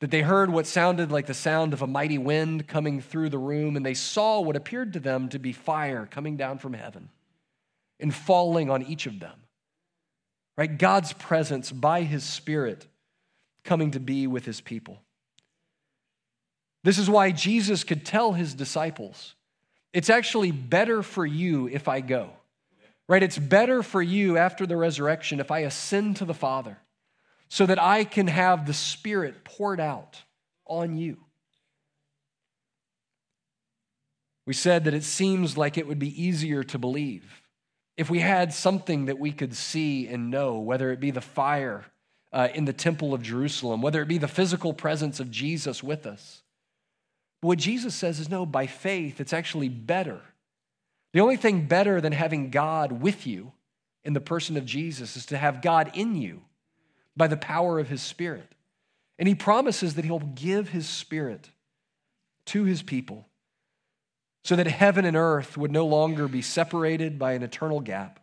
that 0.00 0.10
they 0.10 0.22
heard 0.22 0.50
what 0.50 0.66
sounded 0.66 1.12
like 1.12 1.26
the 1.26 1.34
sound 1.34 1.72
of 1.72 1.82
a 1.82 1.86
mighty 1.86 2.18
wind 2.18 2.66
coming 2.66 3.00
through 3.00 3.28
the 3.28 3.38
room, 3.38 3.76
and 3.76 3.84
they 3.84 3.94
saw 3.94 4.40
what 4.40 4.56
appeared 4.56 4.92
to 4.94 5.00
them 5.00 5.28
to 5.28 5.38
be 5.38 5.52
fire 5.52 6.08
coming 6.10 6.36
down 6.36 6.58
from 6.58 6.72
heaven 6.72 7.10
and 7.98 8.14
falling 8.14 8.70
on 8.70 8.82
each 8.82 9.06
of 9.06 9.20
them. 9.20 9.38
right? 10.56 10.78
God's 10.78 11.12
presence 11.12 11.70
by 11.70 12.02
his 12.02 12.24
Spirit 12.24 12.86
coming 13.62 13.90
to 13.92 14.00
be 14.00 14.26
with 14.26 14.44
his 14.44 14.60
people. 14.60 15.00
This 16.82 16.98
is 16.98 17.10
why 17.10 17.30
Jesus 17.30 17.84
could 17.84 18.04
tell 18.04 18.32
his 18.32 18.54
disciples, 18.54 19.34
it's 19.92 20.10
actually 20.10 20.50
better 20.50 21.02
for 21.02 21.26
you 21.26 21.68
if 21.68 21.88
I 21.88 22.00
go. 22.00 22.30
Right? 23.08 23.22
It's 23.24 23.38
better 23.38 23.82
for 23.82 24.00
you 24.00 24.38
after 24.38 24.66
the 24.66 24.76
resurrection 24.76 25.40
if 25.40 25.50
I 25.50 25.60
ascend 25.60 26.18
to 26.18 26.24
the 26.24 26.34
Father 26.34 26.78
so 27.48 27.66
that 27.66 27.82
I 27.82 28.04
can 28.04 28.28
have 28.28 28.66
the 28.66 28.72
Spirit 28.72 29.42
poured 29.42 29.80
out 29.80 30.22
on 30.64 30.96
you. 30.96 31.16
We 34.46 34.54
said 34.54 34.84
that 34.84 34.94
it 34.94 35.02
seems 35.02 35.56
like 35.56 35.76
it 35.76 35.88
would 35.88 35.98
be 35.98 36.22
easier 36.22 36.62
to 36.62 36.78
believe 36.78 37.42
if 37.96 38.08
we 38.08 38.20
had 38.20 38.54
something 38.54 39.06
that 39.06 39.18
we 39.18 39.32
could 39.32 39.54
see 39.54 40.08
and 40.08 40.30
know, 40.30 40.58
whether 40.58 40.90
it 40.90 41.00
be 41.00 41.10
the 41.10 41.20
fire 41.20 41.84
uh, 42.32 42.48
in 42.54 42.64
the 42.64 42.72
temple 42.72 43.12
of 43.12 43.22
Jerusalem, 43.22 43.82
whether 43.82 44.00
it 44.00 44.08
be 44.08 44.18
the 44.18 44.28
physical 44.28 44.72
presence 44.72 45.20
of 45.20 45.30
Jesus 45.30 45.82
with 45.82 46.06
us. 46.06 46.42
But 47.40 47.48
what 47.48 47.58
Jesus 47.58 47.94
says 47.94 48.20
is 48.20 48.28
no, 48.28 48.44
by 48.44 48.66
faith, 48.66 49.20
it's 49.20 49.32
actually 49.32 49.68
better. 49.68 50.20
The 51.12 51.20
only 51.20 51.36
thing 51.36 51.66
better 51.66 52.00
than 52.00 52.12
having 52.12 52.50
God 52.50 52.92
with 52.92 53.26
you 53.26 53.52
in 54.04 54.12
the 54.12 54.20
person 54.20 54.56
of 54.56 54.64
Jesus 54.64 55.16
is 55.16 55.26
to 55.26 55.38
have 55.38 55.62
God 55.62 55.90
in 55.94 56.14
you 56.16 56.42
by 57.16 57.26
the 57.26 57.36
power 57.36 57.78
of 57.78 57.88
his 57.88 58.02
Spirit. 58.02 58.54
And 59.18 59.28
he 59.28 59.34
promises 59.34 59.94
that 59.94 60.04
he'll 60.04 60.20
give 60.20 60.70
his 60.70 60.88
Spirit 60.88 61.50
to 62.46 62.64
his 62.64 62.82
people 62.82 63.26
so 64.44 64.56
that 64.56 64.66
heaven 64.66 65.04
and 65.04 65.16
earth 65.16 65.56
would 65.56 65.70
no 65.70 65.86
longer 65.86 66.26
be 66.28 66.42
separated 66.42 67.18
by 67.18 67.32
an 67.32 67.42
eternal 67.42 67.80
gap, 67.80 68.20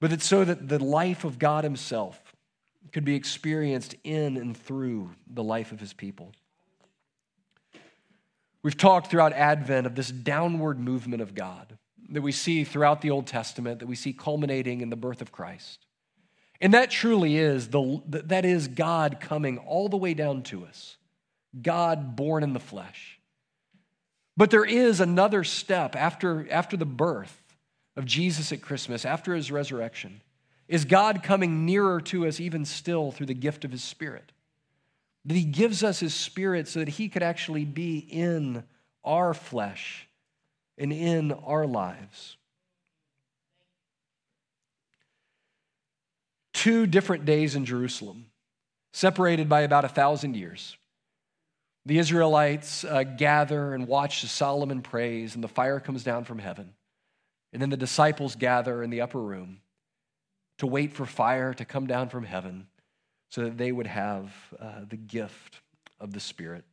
but 0.00 0.10
that 0.10 0.22
so 0.22 0.44
that 0.44 0.68
the 0.68 0.82
life 0.82 1.24
of 1.24 1.38
God 1.38 1.64
himself 1.64 2.34
could 2.92 3.04
be 3.04 3.14
experienced 3.14 3.94
in 4.04 4.36
and 4.36 4.56
through 4.56 5.10
the 5.28 5.44
life 5.44 5.72
of 5.72 5.80
his 5.80 5.92
people. 5.92 6.32
We've 8.62 8.76
talked 8.76 9.10
throughout 9.10 9.32
Advent 9.32 9.86
of 9.86 9.94
this 9.94 10.10
downward 10.10 10.78
movement 10.78 11.22
of 11.22 11.34
God 11.34 11.78
that 12.10 12.22
we 12.22 12.32
see 12.32 12.64
throughout 12.64 13.00
the 13.00 13.10
Old 13.10 13.26
Testament, 13.26 13.80
that 13.80 13.86
we 13.86 13.96
see 13.96 14.12
culminating 14.12 14.80
in 14.80 14.90
the 14.90 14.96
birth 14.96 15.20
of 15.20 15.30
Christ. 15.30 15.86
And 16.60 16.74
that 16.74 16.90
truly 16.90 17.36
is 17.36 17.68
the 17.68 18.02
that 18.06 18.44
is 18.44 18.66
God 18.66 19.18
coming 19.20 19.58
all 19.58 19.88
the 19.88 19.96
way 19.96 20.14
down 20.14 20.42
to 20.44 20.64
us. 20.64 20.96
God 21.60 22.16
born 22.16 22.42
in 22.42 22.52
the 22.52 22.60
flesh. 22.60 23.18
But 24.36 24.50
there 24.50 24.64
is 24.64 25.00
another 25.00 25.42
step 25.42 25.96
after, 25.96 26.46
after 26.48 26.76
the 26.76 26.86
birth 26.86 27.42
of 27.96 28.04
Jesus 28.04 28.52
at 28.52 28.62
Christmas, 28.62 29.04
after 29.04 29.34
his 29.34 29.50
resurrection, 29.50 30.22
is 30.68 30.84
God 30.84 31.24
coming 31.24 31.66
nearer 31.66 32.00
to 32.02 32.24
us 32.24 32.38
even 32.38 32.64
still 32.64 33.10
through 33.10 33.26
the 33.26 33.34
gift 33.34 33.64
of 33.64 33.72
his 33.72 33.82
Spirit. 33.82 34.30
That 35.28 35.34
he 35.34 35.44
gives 35.44 35.84
us 35.84 36.00
his 36.00 36.14
Spirit 36.14 36.66
so 36.66 36.80
that 36.80 36.88
he 36.88 37.08
could 37.08 37.22
actually 37.22 37.64
be 37.64 37.98
in 37.98 38.64
our 39.04 39.32
flesh 39.32 40.08
and 40.76 40.92
in 40.92 41.32
our 41.32 41.66
lives. 41.66 42.38
two 46.58 46.88
different 46.88 47.24
days 47.24 47.54
in 47.54 47.64
Jerusalem, 47.64 48.26
separated 48.92 49.48
by 49.48 49.60
about 49.60 49.84
a 49.84 49.88
thousand 49.88 50.34
years. 50.34 50.76
The 51.86 51.98
Israelites 51.98 52.82
uh, 52.82 53.04
gather 53.04 53.74
and 53.74 53.86
watch 53.86 54.24
as 54.24 54.32
Solomon 54.32 54.82
prays, 54.82 55.36
and 55.36 55.44
the 55.44 55.48
fire 55.48 55.78
comes 55.78 56.02
down 56.02 56.24
from 56.24 56.40
heaven. 56.40 56.74
And 57.52 57.62
then 57.62 57.70
the 57.70 57.76
disciples 57.76 58.34
gather 58.34 58.82
in 58.82 58.90
the 58.90 59.00
upper 59.00 59.20
room 59.20 59.60
to 60.58 60.66
wait 60.66 60.92
for 60.92 61.06
fire 61.06 61.54
to 61.54 61.64
come 61.64 61.86
down 61.86 62.08
from 62.08 62.24
heaven 62.24 62.66
so 63.28 63.44
that 63.44 63.58
they 63.58 63.72
would 63.72 63.86
have 63.86 64.32
uh, 64.60 64.80
the 64.88 64.96
gift 64.96 65.60
of 66.00 66.12
the 66.12 66.20
Spirit. 66.20 66.64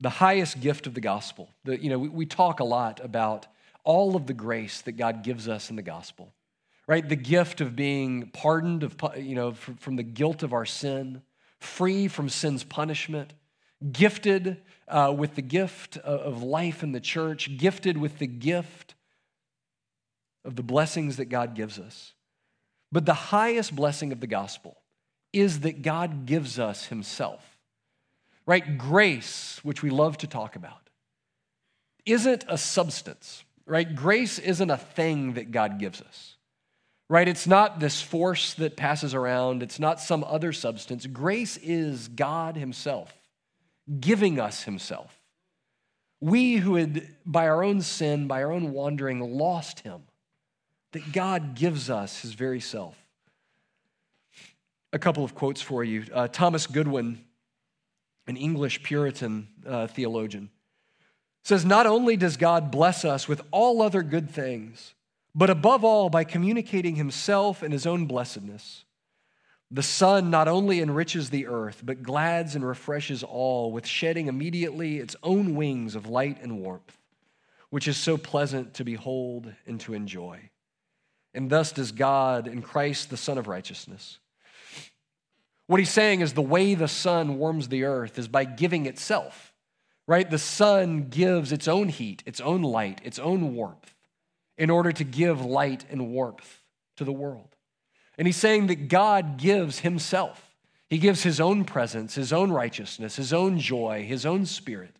The 0.00 0.10
highest 0.10 0.60
gift 0.60 0.86
of 0.86 0.94
the 0.94 1.00
gospel. 1.00 1.48
The, 1.64 1.80
you 1.80 1.90
know, 1.90 1.98
we, 1.98 2.08
we 2.08 2.26
talk 2.26 2.60
a 2.60 2.64
lot 2.64 3.00
about 3.02 3.46
all 3.84 4.16
of 4.16 4.26
the 4.26 4.34
grace 4.34 4.82
that 4.82 4.92
God 4.92 5.22
gives 5.22 5.48
us 5.48 5.70
in 5.70 5.76
the 5.76 5.82
gospel, 5.82 6.32
right? 6.86 7.08
The 7.08 7.16
gift 7.16 7.60
of 7.60 7.76
being 7.76 8.30
pardoned 8.32 8.82
of, 8.82 8.96
you 9.16 9.34
know, 9.34 9.52
from 9.52 9.96
the 9.96 10.02
guilt 10.02 10.42
of 10.42 10.52
our 10.52 10.66
sin, 10.66 11.22
free 11.60 12.08
from 12.08 12.28
sin's 12.28 12.64
punishment, 12.64 13.32
gifted 13.92 14.58
uh, 14.88 15.14
with 15.16 15.34
the 15.34 15.42
gift 15.42 15.96
of 15.98 16.42
life 16.42 16.82
in 16.82 16.92
the 16.92 17.00
church, 17.00 17.56
gifted 17.56 17.96
with 17.96 18.18
the 18.18 18.26
gift 18.26 18.94
of 20.44 20.56
the 20.56 20.62
blessings 20.62 21.16
that 21.16 21.26
God 21.26 21.54
gives 21.54 21.78
us. 21.78 22.12
But 22.92 23.06
the 23.06 23.14
highest 23.14 23.74
blessing 23.74 24.12
of 24.12 24.20
the 24.20 24.26
gospel 24.26 24.76
is 25.32 25.60
that 25.60 25.82
God 25.82 26.26
gives 26.26 26.58
us 26.58 26.86
Himself, 26.86 27.58
right? 28.46 28.78
Grace, 28.78 29.60
which 29.62 29.82
we 29.82 29.90
love 29.90 30.18
to 30.18 30.26
talk 30.26 30.56
about, 30.56 30.88
isn't 32.04 32.44
a 32.48 32.56
substance 32.56 33.44
right? 33.66 33.94
Grace 33.94 34.38
isn't 34.38 34.70
a 34.70 34.76
thing 34.76 35.34
that 35.34 35.50
God 35.50 35.78
gives 35.78 36.00
us, 36.00 36.36
right? 37.08 37.28
It's 37.28 37.46
not 37.46 37.80
this 37.80 38.00
force 38.00 38.54
that 38.54 38.76
passes 38.76 39.12
around, 39.12 39.62
it's 39.62 39.80
not 39.80 40.00
some 40.00 40.24
other 40.24 40.52
substance. 40.52 41.06
Grace 41.06 41.56
is 41.58 42.08
God 42.08 42.56
Himself 42.56 43.12
giving 44.00 44.40
us 44.40 44.62
Himself. 44.62 45.20
We 46.20 46.56
who 46.56 46.76
had, 46.76 47.08
by 47.26 47.46
our 47.46 47.62
own 47.62 47.82
sin, 47.82 48.26
by 48.26 48.42
our 48.42 48.52
own 48.52 48.72
wandering, 48.72 49.20
lost 49.20 49.80
Him, 49.80 50.02
that 50.96 51.12
God 51.12 51.54
gives 51.54 51.90
us 51.90 52.22
His 52.22 52.32
very 52.32 52.58
self. 52.58 52.96
A 54.94 54.98
couple 54.98 55.24
of 55.24 55.34
quotes 55.34 55.60
for 55.60 55.84
you. 55.84 56.06
Uh, 56.10 56.26
Thomas 56.26 56.66
Goodwin, 56.66 57.22
an 58.26 58.38
English 58.38 58.82
Puritan 58.82 59.46
uh, 59.66 59.88
theologian, 59.88 60.48
says 61.44 61.66
not 61.66 61.86
only 61.86 62.16
does 62.16 62.38
God 62.38 62.70
bless 62.70 63.04
us 63.04 63.28
with 63.28 63.42
all 63.50 63.82
other 63.82 64.02
good 64.02 64.30
things, 64.30 64.94
but 65.34 65.50
above 65.50 65.84
all 65.84 66.08
by 66.08 66.24
communicating 66.24 66.94
himself 66.94 67.62
and 67.62 67.74
his 67.74 67.84
own 67.84 68.06
blessedness. 68.06 68.86
The 69.70 69.82
sun 69.82 70.30
not 70.30 70.48
only 70.48 70.80
enriches 70.80 71.28
the 71.28 71.46
earth, 71.46 71.82
but 71.84 72.02
glads 72.02 72.54
and 72.54 72.66
refreshes 72.66 73.22
all 73.22 73.70
with 73.70 73.86
shedding 73.86 74.28
immediately 74.28 74.96
its 74.96 75.14
own 75.22 75.56
wings 75.56 75.94
of 75.94 76.08
light 76.08 76.38
and 76.40 76.58
warmth, 76.58 76.96
which 77.68 77.86
is 77.86 77.98
so 77.98 78.16
pleasant 78.16 78.72
to 78.74 78.84
behold 78.84 79.52
and 79.66 79.78
to 79.80 79.92
enjoy. 79.92 80.48
And 81.36 81.50
thus 81.50 81.70
does 81.70 81.92
God 81.92 82.48
in 82.48 82.62
Christ, 82.62 83.10
the 83.10 83.16
Sun 83.16 83.38
of 83.38 83.46
Righteousness. 83.46 84.18
What 85.66 85.80
he's 85.80 85.90
saying 85.90 86.20
is 86.22 86.32
the 86.32 86.42
way 86.42 86.74
the 86.74 86.88
sun 86.88 87.38
warms 87.38 87.68
the 87.68 87.84
earth 87.84 88.18
is 88.18 88.28
by 88.28 88.44
giving 88.44 88.86
itself 88.86 89.52
right? 90.06 90.28
The 90.28 90.38
sun 90.38 91.08
gives 91.08 91.52
its 91.52 91.66
own 91.66 91.88
heat, 91.88 92.22
its 92.26 92.40
own 92.40 92.62
light, 92.62 93.00
its 93.04 93.18
own 93.18 93.54
warmth 93.54 93.94
in 94.56 94.70
order 94.70 94.92
to 94.92 95.04
give 95.04 95.44
light 95.44 95.84
and 95.90 96.12
warmth 96.12 96.62
to 96.96 97.04
the 97.04 97.12
world. 97.12 97.56
And 98.16 98.26
he's 98.26 98.36
saying 98.36 98.68
that 98.68 98.88
God 98.88 99.36
gives 99.36 99.80
himself. 99.80 100.54
He 100.88 100.98
gives 100.98 101.24
his 101.24 101.40
own 101.40 101.64
presence, 101.64 102.14
his 102.14 102.32
own 102.32 102.50
righteousness, 102.50 103.16
his 103.16 103.32
own 103.32 103.58
joy, 103.58 104.06
his 104.08 104.24
own 104.24 104.46
spirit. 104.46 104.96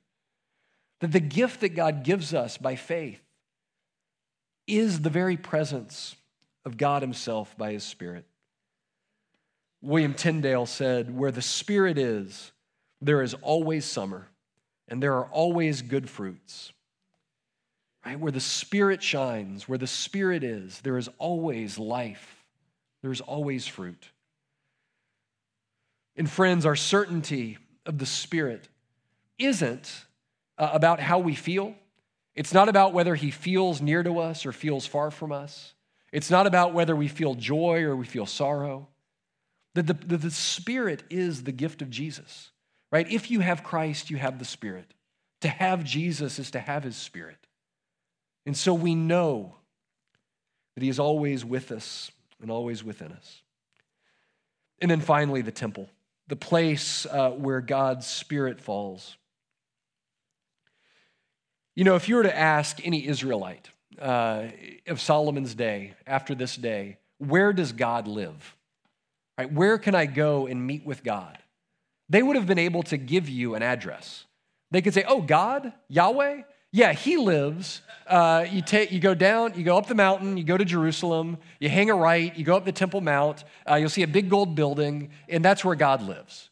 That 1.01 1.13
the 1.13 1.21
gift 1.21 1.61
that 1.61 1.71
God 1.71 2.03
gives 2.03 2.35
us 2.35 2.59
by 2.59 2.77
faith 2.77 3.21
is 4.67 5.01
the 5.01 5.11
very 5.11 5.37
presence 5.37 6.16
of 6.67 6.77
God 6.77 7.01
himself 7.01 7.57
by 7.57 7.73
his 7.73 7.85
spirit. 7.85 8.27
William 9.81 10.13
Tyndale 10.13 10.67
said, 10.67 11.17
Where 11.17 11.31
the 11.31 11.41
spirit 11.41 11.97
is, 11.97 12.53
there 13.01 13.23
is 13.23 13.33
always 13.35 13.87
summer 13.87 14.29
and 14.89 15.03
there 15.03 15.15
are 15.15 15.27
always 15.27 15.83
good 15.83 16.09
fruits. 16.09 16.73
Right? 18.05 18.19
Where 18.19 18.33
the 18.33 18.41
Spirit 18.41 19.03
shines, 19.03 19.69
where 19.69 19.79
the 19.79 19.87
Spirit 19.87 20.45
is, 20.45 20.81
there 20.83 20.97
is 20.97 21.11
always 21.19 21.77
life, 21.77 22.45
there 23.03 23.11
is 23.11 23.21
always 23.21 23.67
fruit. 23.67 24.11
And 26.15 26.31
friends, 26.31 26.65
our 26.65 26.77
certainty 26.77 27.59
of 27.85 27.99
the 27.99 28.07
Spirit 28.07 28.69
isn't 29.39 30.07
uh, 30.57 30.71
about 30.73 31.01
how 31.01 31.19
we 31.19 31.35
feel. 31.35 31.75
It's 32.35 32.55
not 32.55 32.69
about 32.69 32.93
whether 32.93 33.17
He 33.17 33.33
feels 33.33 33.81
near 33.81 34.05
to 34.05 34.21
us 34.21 34.47
or 34.47 34.53
feels 34.53 34.87
far 34.87 35.11
from 35.11 35.33
us. 35.33 35.75
It's 36.13 36.31
not 36.31 36.47
about 36.47 36.73
whether 36.73 36.97
we 36.97 37.09
feel 37.09 37.35
joy 37.35 37.83
or 37.83 37.97
we 37.97 38.07
feel 38.07 38.27
sorrow. 38.27 38.89
The, 39.75 39.83
the, 39.83 40.17
the 40.17 40.31
Spirit 40.31 41.03
is 41.11 41.43
the 41.43 41.53
gift 41.53 41.83
of 41.83 41.91
Jesus 41.91 42.51
right? 42.91 43.11
If 43.11 43.31
you 43.31 43.41
have 43.41 43.63
Christ, 43.63 44.11
you 44.11 44.17
have 44.17 44.39
the 44.39 44.45
Spirit. 44.45 44.93
To 45.43 45.49
have 45.49 45.85
Jesus 45.85 46.39
is 46.39 46.51
to 46.53 46.61
have 46.61 46.83
his 46.83 46.97
Spirit. 46.97 47.39
And 48.45 48.57
so 48.57 48.73
we 48.75 48.95
know 48.95 49.57
that 50.75 50.83
he 50.83 50.89
is 50.89 50.99
always 50.99 51.45
with 51.45 51.73
us 51.73 52.11
and 52.41 52.51
always 52.51 52.85
within 52.85 53.13
us. 53.13 53.43
And 54.81 54.91
then 54.91 55.01
finally, 55.01 55.43
the 55.43 55.53
temple, 55.53 55.89
the 56.29 56.37
place 56.37 57.07
uh, 57.07 57.31
where 57.31 57.61
God's 57.61 58.07
Spirit 58.07 58.61
falls. 58.61 59.17
You 61.75 61.85
know, 61.85 61.97
if 61.97 62.09
you 62.09 62.17
were 62.17 62.23
to 62.23 62.37
ask 62.37 62.81
any 62.87 63.07
Israelite, 63.07 63.71
uh, 64.01 64.45
of 64.87 65.01
Solomon's 65.01 65.55
day, 65.55 65.95
after 66.07 66.35
this 66.35 66.57
day, 66.57 66.99
where 67.19 67.53
does 67.53 67.73
God 67.73 68.07
live? 68.07 68.57
Right? 69.39 69.51
Where 69.51 69.79
can 69.79 69.95
I 69.95 70.07
go 70.07 70.47
and 70.47 70.67
meet 70.67 70.85
with 70.85 71.03
God? 71.03 71.39
They 72.09 72.23
would 72.23 72.37
have 72.37 72.47
been 72.47 72.59
able 72.59 72.83
to 72.85 72.97
give 72.97 73.29
you 73.29 73.55
an 73.55 73.63
address. 73.63 74.25
They 74.71 74.83
could 74.83 74.95
say, 74.95 75.05
Oh, 75.07 75.23
God, 75.23 75.73
Yahweh, 75.89 76.43
yeah, 76.73 76.93
he 76.93 77.17
lives. 77.17 77.81
Uh, 78.07 78.45
you, 78.51 78.63
take, 78.63 78.93
you 78.93 79.01
go 79.01 79.15
down, 79.15 79.55
you 79.57 79.65
go 79.65 79.79
up 79.79 79.87
the 79.87 79.95
mountain, 79.95 80.37
you 80.37 80.45
go 80.45 80.57
to 80.57 80.65
Jerusalem, 80.65 81.39
you 81.59 81.69
hang 81.69 81.91
a 81.91 81.95
right, 81.95 82.37
you 82.37 82.45
go 82.45 82.57
up 82.57 82.65
the 82.65 82.73
Temple 82.73 83.01
Mount, 83.01 83.45
uh, 83.69 83.77
you'll 83.77 83.89
see 83.89 84.03
a 84.03 84.09
big 84.09 84.29
gold 84.29 84.55
building, 84.55 85.11
and 85.29 85.45
that's 85.45 85.65
where 85.65 85.75
God 85.75 86.03
lives. 86.03 86.51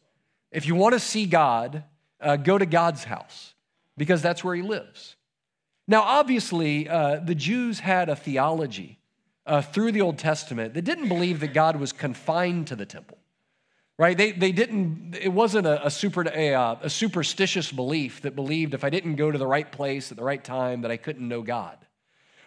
If 0.51 0.65
you 0.67 0.75
want 0.75 0.93
to 0.93 0.99
see 0.99 1.25
God, 1.25 1.83
uh, 2.19 2.37
go 2.37 2.57
to 2.57 2.65
God's 2.65 3.03
house 3.03 3.53
because 3.97 4.21
that's 4.21 4.43
where 4.43 4.55
he 4.55 4.61
lives. 4.61 5.15
Now, 5.87 6.01
obviously, 6.01 6.89
uh, 6.89 7.17
the 7.17 7.35
Jews 7.35 7.79
had 7.79 8.09
a 8.09 8.15
theology 8.15 8.99
uh, 9.45 9.61
through 9.61 9.91
the 9.91 10.01
Old 10.01 10.17
Testament 10.17 10.73
that 10.73 10.81
didn't 10.81 11.09
believe 11.09 11.39
that 11.41 11.53
God 11.53 11.75
was 11.75 11.91
confined 11.91 12.67
to 12.67 12.75
the 12.75 12.85
temple 12.85 13.17
right? 13.97 14.17
They, 14.17 14.31
they 14.31 14.51
didn't, 14.51 15.15
it 15.19 15.31
wasn't 15.31 15.67
a, 15.67 15.85
a, 15.85 15.89
super, 15.89 16.23
a, 16.23 16.53
uh, 16.53 16.75
a 16.81 16.89
superstitious 16.89 17.71
belief 17.71 18.21
that 18.21 18.35
believed 18.35 18.73
if 18.73 18.83
I 18.83 18.89
didn't 18.89 19.15
go 19.15 19.31
to 19.31 19.37
the 19.37 19.47
right 19.47 19.69
place 19.69 20.11
at 20.11 20.17
the 20.17 20.23
right 20.23 20.43
time 20.43 20.81
that 20.81 20.91
I 20.91 20.97
couldn't 20.97 21.27
know 21.27 21.41
God, 21.41 21.77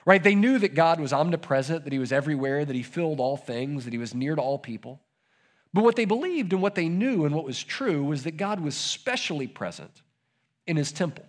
right? 0.04 0.22
They 0.22 0.34
knew 0.34 0.58
that 0.58 0.74
God 0.74 1.00
was 1.00 1.12
omnipresent, 1.12 1.84
that 1.84 1.92
he 1.92 1.98
was 1.98 2.12
everywhere, 2.12 2.64
that 2.64 2.76
he 2.76 2.82
filled 2.82 3.20
all 3.20 3.36
things, 3.36 3.84
that 3.84 3.92
he 3.92 3.98
was 3.98 4.14
near 4.14 4.34
to 4.34 4.42
all 4.42 4.58
people. 4.58 5.00
But 5.72 5.84
what 5.84 5.96
they 5.96 6.04
believed 6.04 6.52
and 6.52 6.62
what 6.62 6.74
they 6.74 6.88
knew 6.88 7.24
and 7.24 7.34
what 7.34 7.44
was 7.44 7.62
true 7.62 8.02
was 8.04 8.24
that 8.24 8.36
God 8.36 8.60
was 8.60 8.74
specially 8.74 9.46
present 9.46 10.02
in 10.66 10.76
his 10.76 10.92
temple. 10.92 11.24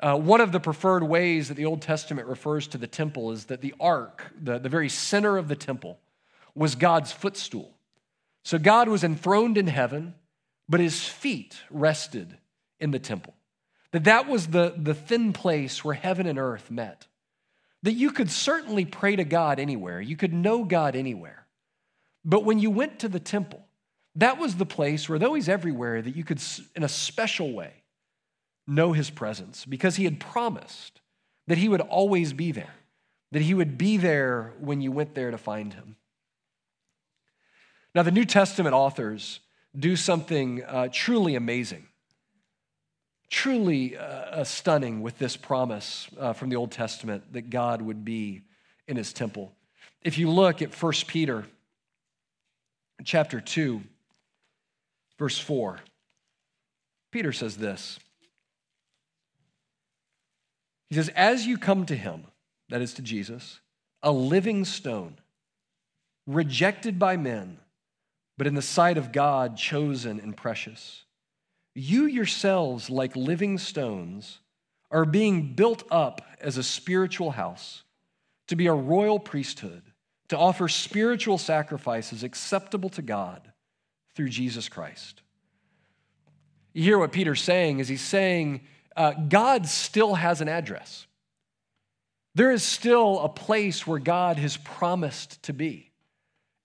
Uh, 0.00 0.16
one 0.18 0.40
of 0.40 0.52
the 0.52 0.60
preferred 0.60 1.04
ways 1.04 1.48
that 1.48 1.54
the 1.54 1.64
Old 1.66 1.80
Testament 1.80 2.26
refers 2.26 2.66
to 2.68 2.78
the 2.78 2.86
temple 2.86 3.30
is 3.30 3.46
that 3.46 3.60
the 3.60 3.74
ark, 3.78 4.32
the, 4.40 4.58
the 4.58 4.68
very 4.68 4.88
center 4.88 5.36
of 5.36 5.48
the 5.48 5.56
temple, 5.56 5.98
was 6.54 6.74
God's 6.74 7.12
footstool. 7.12 7.74
So 8.42 8.58
God 8.58 8.88
was 8.88 9.04
enthroned 9.04 9.56
in 9.56 9.68
heaven, 9.68 10.14
but 10.68 10.80
his 10.80 11.04
feet 11.04 11.62
rested 11.70 12.36
in 12.80 12.90
the 12.90 12.98
temple. 12.98 13.34
That 13.92 14.04
that 14.04 14.28
was 14.28 14.48
the, 14.48 14.74
the 14.76 14.94
thin 14.94 15.32
place 15.32 15.84
where 15.84 15.94
heaven 15.94 16.26
and 16.26 16.38
earth 16.38 16.70
met. 16.70 17.06
That 17.84 17.92
you 17.92 18.10
could 18.10 18.30
certainly 18.30 18.84
pray 18.84 19.14
to 19.16 19.24
God 19.24 19.60
anywhere, 19.60 20.00
you 20.00 20.16
could 20.16 20.32
know 20.32 20.64
God 20.64 20.96
anywhere. 20.96 21.46
But 22.24 22.44
when 22.44 22.58
you 22.58 22.70
went 22.70 23.00
to 23.00 23.08
the 23.08 23.20
temple, 23.20 23.64
that 24.16 24.38
was 24.38 24.56
the 24.56 24.66
place 24.66 25.08
where, 25.08 25.18
though 25.18 25.34
he's 25.34 25.48
everywhere, 25.48 26.00
that 26.00 26.16
you 26.16 26.24
could, 26.24 26.40
in 26.74 26.82
a 26.82 26.88
special 26.88 27.52
way, 27.52 27.83
know 28.66 28.92
his 28.92 29.10
presence 29.10 29.64
because 29.64 29.96
he 29.96 30.04
had 30.04 30.20
promised 30.20 31.00
that 31.46 31.58
he 31.58 31.68
would 31.68 31.80
always 31.80 32.32
be 32.32 32.52
there, 32.52 32.74
that 33.32 33.42
he 33.42 33.54
would 33.54 33.76
be 33.76 33.96
there 33.96 34.52
when 34.58 34.80
you 34.80 34.90
went 34.90 35.14
there 35.14 35.30
to 35.30 35.38
find 35.38 35.74
him. 35.74 35.96
Now, 37.94 38.02
the 38.02 38.10
New 38.10 38.24
Testament 38.24 38.74
authors 38.74 39.40
do 39.78 39.96
something 39.96 40.64
uh, 40.64 40.88
truly 40.90 41.34
amazing, 41.34 41.86
truly 43.30 43.96
uh, 43.96 44.42
stunning 44.44 45.00
with 45.00 45.18
this 45.18 45.36
promise 45.36 46.08
uh, 46.18 46.32
from 46.32 46.48
the 46.48 46.56
Old 46.56 46.72
Testament 46.72 47.32
that 47.32 47.50
God 47.50 47.82
would 47.82 48.04
be 48.04 48.42
in 48.88 48.96
his 48.96 49.12
temple. 49.12 49.52
If 50.02 50.18
you 50.18 50.30
look 50.30 50.60
at 50.60 50.74
1 50.74 50.92
Peter 51.06 51.44
chapter 53.04 53.40
2, 53.40 53.82
verse 55.18 55.38
4, 55.38 55.78
Peter 57.10 57.32
says 57.32 57.56
this. 57.56 57.98
He 60.94 61.00
says, 61.00 61.10
As 61.16 61.44
you 61.44 61.58
come 61.58 61.86
to 61.86 61.96
him, 61.96 62.26
that 62.68 62.80
is 62.80 62.94
to 62.94 63.02
Jesus, 63.02 63.58
a 64.00 64.12
living 64.12 64.64
stone, 64.64 65.16
rejected 66.24 67.00
by 67.00 67.16
men 67.16 67.58
but 68.38 68.46
in 68.46 68.54
the 68.54 68.62
sight 68.62 68.96
of 68.96 69.10
God, 69.10 69.56
chosen 69.56 70.20
and 70.20 70.36
precious. 70.36 71.02
You 71.74 72.06
yourselves, 72.06 72.88
like 72.88 73.16
living 73.16 73.58
stones, 73.58 74.38
are 74.88 75.04
being 75.04 75.54
built 75.54 75.82
up 75.90 76.22
as 76.40 76.56
a 76.56 76.62
spiritual 76.62 77.32
house, 77.32 77.82
to 78.46 78.54
be 78.54 78.68
a 78.68 78.72
royal 78.72 79.18
priesthood, 79.18 79.82
to 80.28 80.38
offer 80.38 80.68
spiritual 80.68 81.38
sacrifices 81.38 82.22
acceptable 82.22 82.90
to 82.90 83.02
God 83.02 83.50
through 84.14 84.28
Jesus 84.28 84.68
Christ. 84.68 85.22
You 86.72 86.84
hear 86.84 86.98
what 86.98 87.10
Peter's 87.10 87.42
saying 87.42 87.80
is 87.80 87.88
he's 87.88 88.00
saying 88.00 88.60
uh, 88.96 89.12
God 89.12 89.66
still 89.66 90.14
has 90.14 90.40
an 90.40 90.48
address. 90.48 91.06
There 92.34 92.50
is 92.50 92.62
still 92.62 93.20
a 93.20 93.28
place 93.28 93.86
where 93.86 93.98
God 93.98 94.38
has 94.38 94.56
promised 94.56 95.42
to 95.44 95.52
be. 95.52 95.90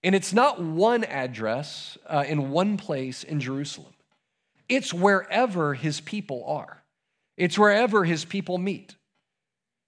And 0.02 0.14
it's 0.14 0.32
not 0.32 0.60
one 0.60 1.04
address 1.04 1.98
uh, 2.06 2.24
in 2.26 2.50
one 2.50 2.76
place 2.76 3.22
in 3.22 3.40
Jerusalem, 3.40 3.92
it's 4.68 4.94
wherever 4.94 5.74
his 5.74 6.00
people 6.00 6.44
are, 6.46 6.82
it's 7.36 7.58
wherever 7.58 8.04
his 8.04 8.24
people 8.24 8.58
meet. 8.58 8.96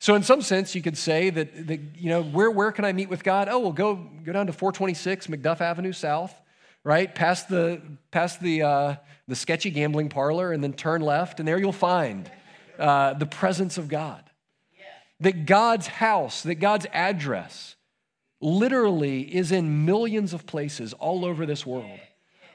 So, 0.00 0.16
in 0.16 0.24
some 0.24 0.42
sense, 0.42 0.74
you 0.74 0.82
could 0.82 0.98
say 0.98 1.30
that, 1.30 1.68
that 1.68 1.80
you 1.96 2.08
know, 2.08 2.24
where, 2.24 2.50
where 2.50 2.72
can 2.72 2.84
I 2.84 2.92
meet 2.92 3.08
with 3.08 3.22
God? 3.22 3.48
Oh, 3.48 3.60
well, 3.60 3.72
go, 3.72 3.94
go 3.94 4.32
down 4.32 4.48
to 4.48 4.52
426 4.52 5.28
McDuff 5.28 5.60
Avenue 5.60 5.92
South, 5.92 6.34
right? 6.84 7.14
Past 7.14 7.48
the, 7.48 7.80
past 8.10 8.40
the, 8.40 8.62
uh, 8.62 8.96
the 9.28 9.36
sketchy 9.36 9.70
gambling 9.70 10.08
parlor, 10.08 10.52
and 10.52 10.62
then 10.62 10.72
turn 10.72 11.00
left, 11.00 11.38
and 11.38 11.46
there 11.46 11.58
you'll 11.58 11.72
find 11.72 12.30
uh, 12.78 13.14
the 13.14 13.26
presence 13.26 13.78
of 13.78 13.88
God. 13.88 14.22
That 15.20 15.46
God's 15.46 15.86
house, 15.86 16.42
that 16.42 16.56
God's 16.56 16.86
address, 16.92 17.76
literally 18.40 19.22
is 19.34 19.52
in 19.52 19.84
millions 19.84 20.32
of 20.34 20.46
places 20.46 20.92
all 20.94 21.24
over 21.24 21.46
this 21.46 21.64
world. 21.64 22.00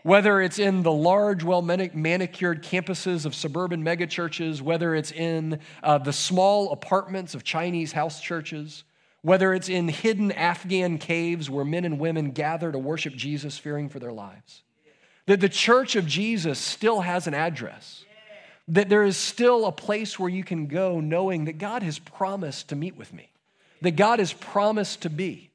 Whether 0.03 0.41
it's 0.41 0.59
in 0.59 0.83
the 0.83 0.91
large, 0.91 1.43
well 1.43 1.61
manicured 1.61 2.63
campuses 2.63 3.25
of 3.25 3.33
suburban 3.33 3.83
megachurches, 3.83 4.61
whether 4.61 4.95
it's 4.95 5.11
in 5.11 5.59
uh, 5.81 5.97
the 5.97 6.13
small 6.13 6.71
apartments 6.71 7.33
of 7.35 7.43
Chinese 7.43 7.93
house 7.93 8.21
churches, 8.21 8.83
whether 9.21 9.53
it's 9.53 9.69
in 9.69 9.87
hidden 9.87 10.31
Afghan 10.31 10.97
caves 10.97 11.49
where 11.49 11.65
men 11.65 11.85
and 11.85 11.99
women 11.99 12.31
gather 12.31 12.71
to 12.71 12.79
worship 12.79 13.13
Jesus, 13.13 13.57
fearing 13.57 13.89
for 13.89 13.99
their 13.99 14.13
lives. 14.13 14.63
That 15.25 15.41
the 15.41 15.49
church 15.49 15.95
of 15.95 16.05
Jesus 16.05 16.59
still 16.59 17.01
has 17.01 17.27
an 17.27 17.33
address. 17.33 18.05
That 18.69 18.89
there 18.89 19.03
is 19.03 19.17
still 19.17 19.65
a 19.65 19.71
place 19.71 20.17
where 20.19 20.29
you 20.29 20.43
can 20.43 20.67
go 20.67 20.99
knowing 20.99 21.45
that 21.45 21.57
God 21.57 21.83
has 21.83 21.99
promised 21.99 22.69
to 22.69 22.75
meet 22.75 22.97
with 22.97 23.13
me, 23.13 23.29
that 23.81 23.95
God 23.95 24.19
has 24.19 24.33
promised 24.33 25.01
to 25.01 25.09
be. 25.09 25.51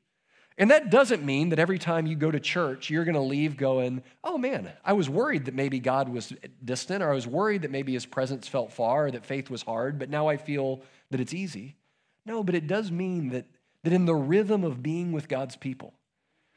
And 0.59 0.70
that 0.70 0.90
doesn't 0.90 1.25
mean 1.25 1.48
that 1.48 1.59
every 1.59 1.79
time 1.79 2.07
you 2.07 2.14
go 2.14 2.31
to 2.31 2.38
church, 2.38 2.90
you're 2.90 3.05
going 3.05 3.14
to 3.14 3.20
leave 3.20 3.57
going, 3.57 4.03
oh 4.22 4.37
man, 4.37 4.70
I 4.85 4.92
was 4.92 5.09
worried 5.09 5.46
that 5.46 5.55
maybe 5.55 5.79
God 5.79 6.09
was 6.09 6.33
distant, 6.62 7.03
or 7.03 7.11
I 7.11 7.14
was 7.14 7.27
worried 7.27 7.62
that 7.62 7.70
maybe 7.70 7.94
his 7.94 8.05
presence 8.05 8.46
felt 8.48 8.72
far, 8.72 9.07
or 9.07 9.11
that 9.11 9.25
faith 9.25 9.48
was 9.48 9.62
hard, 9.62 9.98
but 9.98 10.11
now 10.11 10.29
I 10.29 10.37
feel 10.37 10.83
that 11.11 11.20
it's 11.20 11.33
easy. 11.33 11.77
No, 12.24 12.42
but 12.42 12.54
it 12.54 12.66
does 12.66 12.90
mean 12.90 13.30
that, 13.30 13.46
that 13.82 13.92
in 13.92 14.06
the 14.06 14.14
rhythm 14.14 14.64
of 14.64 14.82
being 14.82 15.12
with 15.12 15.28
God's 15.28 15.56
people, 15.56 15.94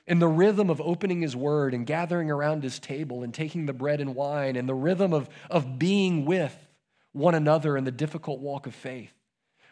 in 0.08 0.20
the 0.20 0.28
rhythm 0.28 0.70
of 0.70 0.80
opening 0.82 1.22
his 1.22 1.36
word 1.36 1.74
and 1.74 1.86
gathering 1.86 2.30
around 2.30 2.64
his 2.64 2.80
table 2.80 3.24
and 3.24 3.34
taking 3.34 3.66
the 3.66 3.74
bread 3.74 4.00
and 4.00 4.16
wine, 4.16 4.56
and 4.56 4.70
the 4.70 4.76
rhythm 4.76 5.14
of, 5.14 5.30
of 5.50 5.80
being 5.80 6.26
with 6.26 6.56
one 7.12 7.34
another 7.34 7.76
in 7.78 7.84
the 7.84 7.92
difficult 7.92 8.40
walk 8.40 8.68
of 8.68 8.76
faith, 8.76 9.12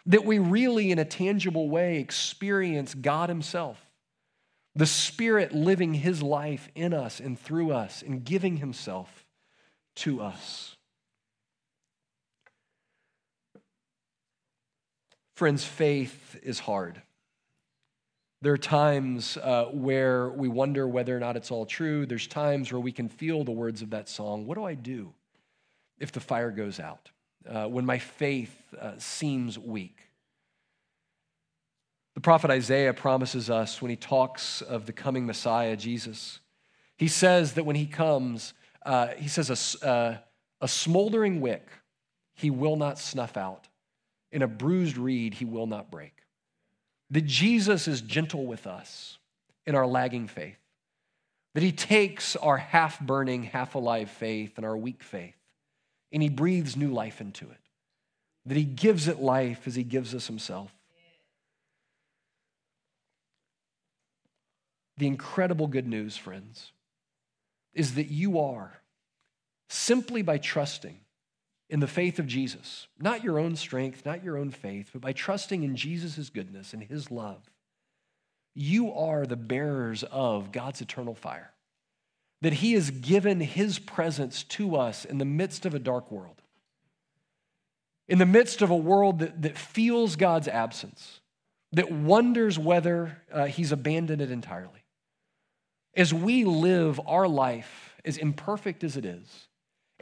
that 0.05 0.25
we 0.25 0.39
really, 0.39 0.91
in 0.91 0.99
a 0.99 1.05
tangible 1.05 1.69
way, 1.69 1.99
experience 1.99 2.95
God 2.95 3.29
himself 3.29 3.79
the 4.75 4.85
Spirit 4.85 5.53
living 5.53 5.93
His 5.93 6.23
life 6.23 6.67
in 6.75 6.93
us 6.93 7.19
and 7.19 7.39
through 7.39 7.71
us 7.71 8.01
and 8.01 8.23
giving 8.23 8.57
Himself 8.57 9.25
to 9.95 10.21
us. 10.21 10.72
Friends, 15.43 15.65
faith 15.65 16.39
is 16.41 16.57
hard. 16.57 17.01
There 18.41 18.53
are 18.53 18.57
times 18.57 19.35
uh, 19.35 19.65
where 19.73 20.29
we 20.29 20.47
wonder 20.47 20.87
whether 20.87 21.17
or 21.17 21.19
not 21.19 21.35
it's 21.35 21.51
all 21.51 21.65
true. 21.65 22.05
There's 22.05 22.27
times 22.27 22.71
where 22.71 22.79
we 22.79 22.93
can 22.93 23.09
feel 23.09 23.43
the 23.43 23.51
words 23.51 23.81
of 23.81 23.89
that 23.89 24.07
song. 24.07 24.45
What 24.45 24.55
do 24.55 24.63
I 24.63 24.73
do 24.73 25.11
if 25.99 26.13
the 26.13 26.21
fire 26.21 26.49
goes 26.49 26.79
out? 26.79 27.11
Uh, 27.45 27.65
when 27.65 27.85
my 27.85 27.97
faith 27.99 28.55
uh, 28.79 28.93
seems 28.99 29.59
weak? 29.59 29.97
The 32.13 32.21
prophet 32.21 32.49
Isaiah 32.49 32.93
promises 32.93 33.49
us 33.49 33.81
when 33.81 33.89
he 33.89 33.97
talks 33.97 34.61
of 34.61 34.85
the 34.85 34.93
coming 34.93 35.25
Messiah, 35.25 35.75
Jesus. 35.75 36.39
He 36.95 37.09
says 37.09 37.55
that 37.55 37.65
when 37.65 37.75
he 37.75 37.85
comes, 37.85 38.53
uh, 38.85 39.07
he 39.17 39.27
says, 39.27 39.77
a, 39.83 39.85
uh, 39.85 40.17
a 40.61 40.69
smoldering 40.69 41.41
wick 41.41 41.67
he 42.33 42.49
will 42.49 42.77
not 42.77 42.97
snuff 42.97 43.35
out, 43.35 43.67
in 44.33 44.41
a 44.41 44.47
bruised 44.47 44.97
reed 44.97 45.35
he 45.35 45.45
will 45.45 45.67
not 45.67 45.91
break. 45.91 46.23
That 47.11 47.25
Jesus 47.25 47.87
is 47.87 48.01
gentle 48.01 48.47
with 48.47 48.65
us 48.65 49.19
in 49.67 49.75
our 49.75 49.85
lagging 49.85 50.27
faith, 50.27 50.57
that 51.53 51.61
he 51.61 51.71
takes 51.71 52.35
our 52.35 52.57
half 52.57 52.99
burning, 52.99 53.43
half 53.43 53.75
alive 53.75 54.09
faith 54.09 54.53
and 54.57 54.65
our 54.65 54.75
weak 54.75 55.03
faith, 55.03 55.37
and 56.11 56.23
he 56.23 56.29
breathes 56.29 56.75
new 56.75 56.91
life 56.91 57.21
into 57.21 57.45
it, 57.45 57.59
that 58.47 58.57
he 58.57 58.63
gives 58.63 59.07
it 59.07 59.21
life 59.21 59.67
as 59.67 59.75
he 59.75 59.83
gives 59.83 60.15
us 60.15 60.25
himself. 60.25 60.73
The 64.97 65.07
incredible 65.07 65.67
good 65.67 65.87
news, 65.87 66.17
friends, 66.17 66.71
is 67.73 67.95
that 67.95 68.07
you 68.07 68.39
are, 68.39 68.81
simply 69.69 70.23
by 70.23 70.39
trusting, 70.39 70.97
in 71.69 71.79
the 71.79 71.87
faith 71.87 72.19
of 72.19 72.27
Jesus, 72.27 72.87
not 72.99 73.23
your 73.23 73.39
own 73.39 73.55
strength, 73.55 74.05
not 74.05 74.23
your 74.23 74.37
own 74.37 74.51
faith, 74.51 74.89
but 74.93 75.01
by 75.01 75.13
trusting 75.13 75.63
in 75.63 75.75
Jesus' 75.75 76.29
goodness 76.29 76.73
and 76.73 76.83
his 76.83 77.09
love, 77.09 77.49
you 78.53 78.93
are 78.93 79.25
the 79.25 79.35
bearers 79.35 80.03
of 80.03 80.51
God's 80.51 80.81
eternal 80.81 81.15
fire. 81.15 81.51
That 82.41 82.53
he 82.53 82.73
has 82.73 82.91
given 82.91 83.39
his 83.39 83.79
presence 83.79 84.43
to 84.43 84.75
us 84.75 85.05
in 85.05 85.17
the 85.17 85.25
midst 85.25 85.65
of 85.65 85.73
a 85.73 85.79
dark 85.79 86.11
world, 86.11 86.41
in 88.07 88.19
the 88.19 88.25
midst 88.25 88.61
of 88.61 88.69
a 88.69 88.75
world 88.75 89.19
that, 89.19 89.41
that 89.41 89.57
feels 89.57 90.17
God's 90.17 90.49
absence, 90.49 91.21
that 91.71 91.91
wonders 91.91 92.59
whether 92.59 93.21
uh, 93.31 93.45
he's 93.45 93.71
abandoned 93.71 94.21
it 94.21 94.29
entirely. 94.29 94.83
As 95.95 96.13
we 96.13 96.43
live 96.43 96.99
our 97.07 97.27
life, 97.27 97.95
as 98.03 98.17
imperfect 98.17 98.83
as 98.83 98.97
it 98.97 99.05
is, 99.05 99.47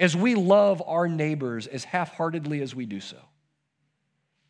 as 0.01 0.17
we 0.17 0.33
love 0.33 0.81
our 0.85 1.07
neighbors 1.07 1.67
as 1.67 1.83
half 1.83 2.15
heartedly 2.15 2.61
as 2.61 2.73
we 2.73 2.87
do 2.87 2.99
so, 2.99 3.17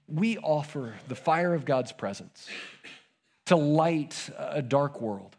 we 0.08 0.38
offer 0.38 0.96
the 1.10 1.16
fire 1.16 1.54
of 1.54 1.66
God's 1.66 1.92
presence 1.92 2.48
to 3.46 3.58
light 3.58 4.30
a 4.38 4.62
dark 4.62 5.02
world 5.02 5.36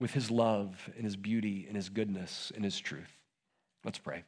with 0.00 0.12
his 0.12 0.28
love 0.28 0.90
and 0.96 1.04
his 1.04 1.14
beauty 1.14 1.66
and 1.68 1.76
his 1.76 1.88
goodness 1.88 2.50
and 2.54 2.64
his 2.64 2.78
truth. 2.80 3.16
Let's 3.84 3.98
pray. 3.98 4.24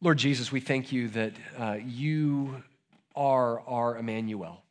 Lord 0.00 0.18
Jesus, 0.18 0.50
we 0.50 0.60
thank 0.60 0.90
you 0.90 1.08
that 1.08 1.32
uh, 1.56 1.76
you 1.86 2.64
are 3.14 3.60
our 3.60 3.96
Emmanuel. 3.96 4.62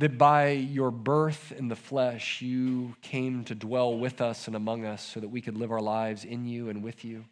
That 0.00 0.16
by 0.16 0.52
your 0.52 0.90
birth 0.90 1.52
in 1.52 1.68
the 1.68 1.76
flesh, 1.76 2.40
you 2.40 2.96
came 3.02 3.44
to 3.44 3.54
dwell 3.54 3.98
with 3.98 4.22
us 4.22 4.46
and 4.46 4.56
among 4.56 4.86
us 4.86 5.02
so 5.02 5.20
that 5.20 5.28
we 5.28 5.42
could 5.42 5.58
live 5.58 5.70
our 5.70 5.80
lives 5.82 6.24
in 6.24 6.46
you 6.46 6.70
and 6.70 6.82
with 6.82 7.04
you. 7.04 7.26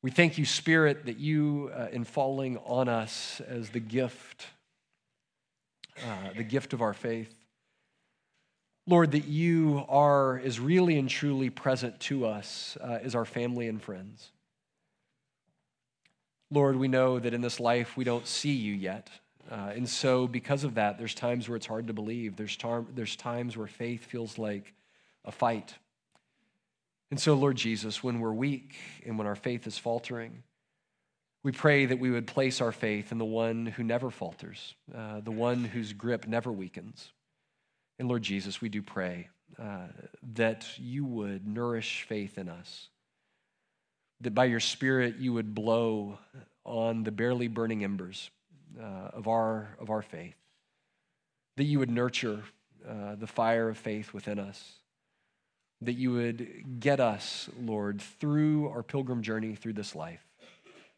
We 0.00 0.12
thank 0.12 0.38
you, 0.38 0.44
Spirit, 0.44 1.06
that 1.06 1.18
you, 1.18 1.72
uh, 1.76 1.88
in 1.90 2.04
falling 2.04 2.56
on 2.58 2.88
us 2.88 3.40
as 3.48 3.70
the 3.70 3.80
gift, 3.80 4.46
uh, 5.98 6.32
the 6.36 6.44
gift 6.44 6.72
of 6.72 6.82
our 6.82 6.94
faith, 6.94 7.34
Lord, 8.86 9.10
that 9.10 9.26
you 9.26 9.84
are 9.88 10.38
as 10.38 10.60
really 10.60 11.00
and 11.00 11.08
truly 11.08 11.50
present 11.50 11.98
to 12.00 12.26
us 12.26 12.78
uh, 12.80 13.00
as 13.02 13.16
our 13.16 13.24
family 13.24 13.66
and 13.66 13.82
friends. 13.82 14.30
Lord, 16.48 16.76
we 16.76 16.86
know 16.86 17.18
that 17.18 17.34
in 17.34 17.40
this 17.40 17.58
life 17.58 17.96
we 17.96 18.04
don't 18.04 18.28
see 18.28 18.52
you 18.52 18.72
yet. 18.72 19.10
Uh, 19.50 19.72
and 19.74 19.88
so, 19.88 20.28
because 20.28 20.62
of 20.62 20.74
that, 20.74 20.96
there's 20.96 21.14
times 21.14 21.48
where 21.48 21.56
it's 21.56 21.66
hard 21.66 21.88
to 21.88 21.92
believe. 21.92 22.36
There's, 22.36 22.56
tar- 22.56 22.84
there's 22.94 23.16
times 23.16 23.56
where 23.56 23.66
faith 23.66 24.04
feels 24.04 24.38
like 24.38 24.72
a 25.24 25.32
fight. 25.32 25.74
And 27.10 27.18
so, 27.18 27.34
Lord 27.34 27.56
Jesus, 27.56 28.02
when 28.02 28.20
we're 28.20 28.32
weak 28.32 28.76
and 29.04 29.18
when 29.18 29.26
our 29.26 29.34
faith 29.34 29.66
is 29.66 29.76
faltering, 29.76 30.44
we 31.42 31.50
pray 31.50 31.86
that 31.86 31.98
we 31.98 32.10
would 32.10 32.28
place 32.28 32.60
our 32.60 32.70
faith 32.70 33.10
in 33.10 33.18
the 33.18 33.24
one 33.24 33.66
who 33.66 33.82
never 33.82 34.10
falters, 34.10 34.74
uh, 34.94 35.20
the 35.20 35.32
one 35.32 35.64
whose 35.64 35.92
grip 35.92 36.28
never 36.28 36.52
weakens. 36.52 37.10
And 37.98 38.08
Lord 38.08 38.22
Jesus, 38.22 38.60
we 38.60 38.68
do 38.68 38.82
pray 38.82 39.30
uh, 39.58 39.88
that 40.34 40.66
you 40.78 41.04
would 41.04 41.46
nourish 41.46 42.04
faith 42.08 42.38
in 42.38 42.48
us 42.48 42.88
that 44.20 44.34
by 44.34 44.44
your 44.44 44.60
Spirit 44.60 45.16
you 45.16 45.32
would 45.32 45.54
blow 45.54 46.18
on 46.64 47.04
the 47.04 47.10
barely 47.10 47.48
burning 47.48 47.82
embers 47.82 48.30
uh, 48.78 49.10
of, 49.12 49.28
our, 49.28 49.76
of 49.78 49.90
our 49.90 50.02
faith, 50.02 50.36
that 51.56 51.64
you 51.64 51.78
would 51.78 51.90
nurture 51.90 52.42
uh, 52.88 53.14
the 53.14 53.26
fire 53.26 53.68
of 53.68 53.78
faith 53.78 54.12
within 54.12 54.38
us, 54.38 54.72
that 55.80 55.94
you 55.94 56.12
would 56.12 56.80
get 56.80 57.00
us, 57.00 57.48
Lord, 57.60 58.00
through 58.00 58.68
our 58.68 58.82
pilgrim 58.82 59.22
journey 59.22 59.54
through 59.54 59.74
this 59.74 59.94
life, 59.94 60.24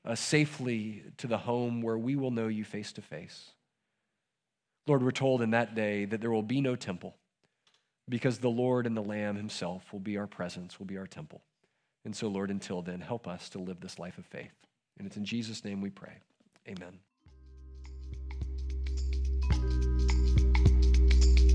uh, 0.05 0.15
safely 0.15 1.05
to 1.19 1.27
the 1.27 1.39
home 1.39 1.83
where 1.83 1.99
we 1.99 2.17
will 2.17 2.31
know 2.31 2.49
you 2.49 2.65
face 2.65 2.93
to 2.93 3.03
face. 3.03 3.51
Lord, 4.87 5.03
we're 5.03 5.13
told 5.13 5.43
in 5.43 5.51
that 5.51 5.75
day 5.75 6.05
that 6.07 6.21
there 6.21 6.33
will 6.33 6.43
be 6.43 6.61
no 6.61 6.75
temple 6.75 7.15
because 8.09 8.39
the 8.39 8.49
Lord 8.51 8.87
and 8.87 8.97
the 8.97 9.03
Lamb 9.03 9.37
himself 9.37 9.93
will 9.93 10.01
be 10.01 10.19
our 10.19 10.27
presence, 10.27 10.79
will 10.79 10.87
be 10.87 10.99
our 10.99 11.07
temple. 11.07 11.43
And 12.05 12.17
so, 12.17 12.27
Lord, 12.27 12.51
until 12.51 12.83
then, 12.83 13.01
help 13.01 13.29
us 13.29 13.49
to 13.51 13.59
live 13.61 13.81
this 13.81 13.99
life 13.99 14.19
of 14.19 14.27
faith. 14.27 14.53
And 14.99 15.07
it's 15.07 15.17
in 15.17 15.25
Jesus' 15.25 15.65
name 15.65 15.81
we 15.81 15.91
pray. 15.91 16.15
Amen. 16.69 16.99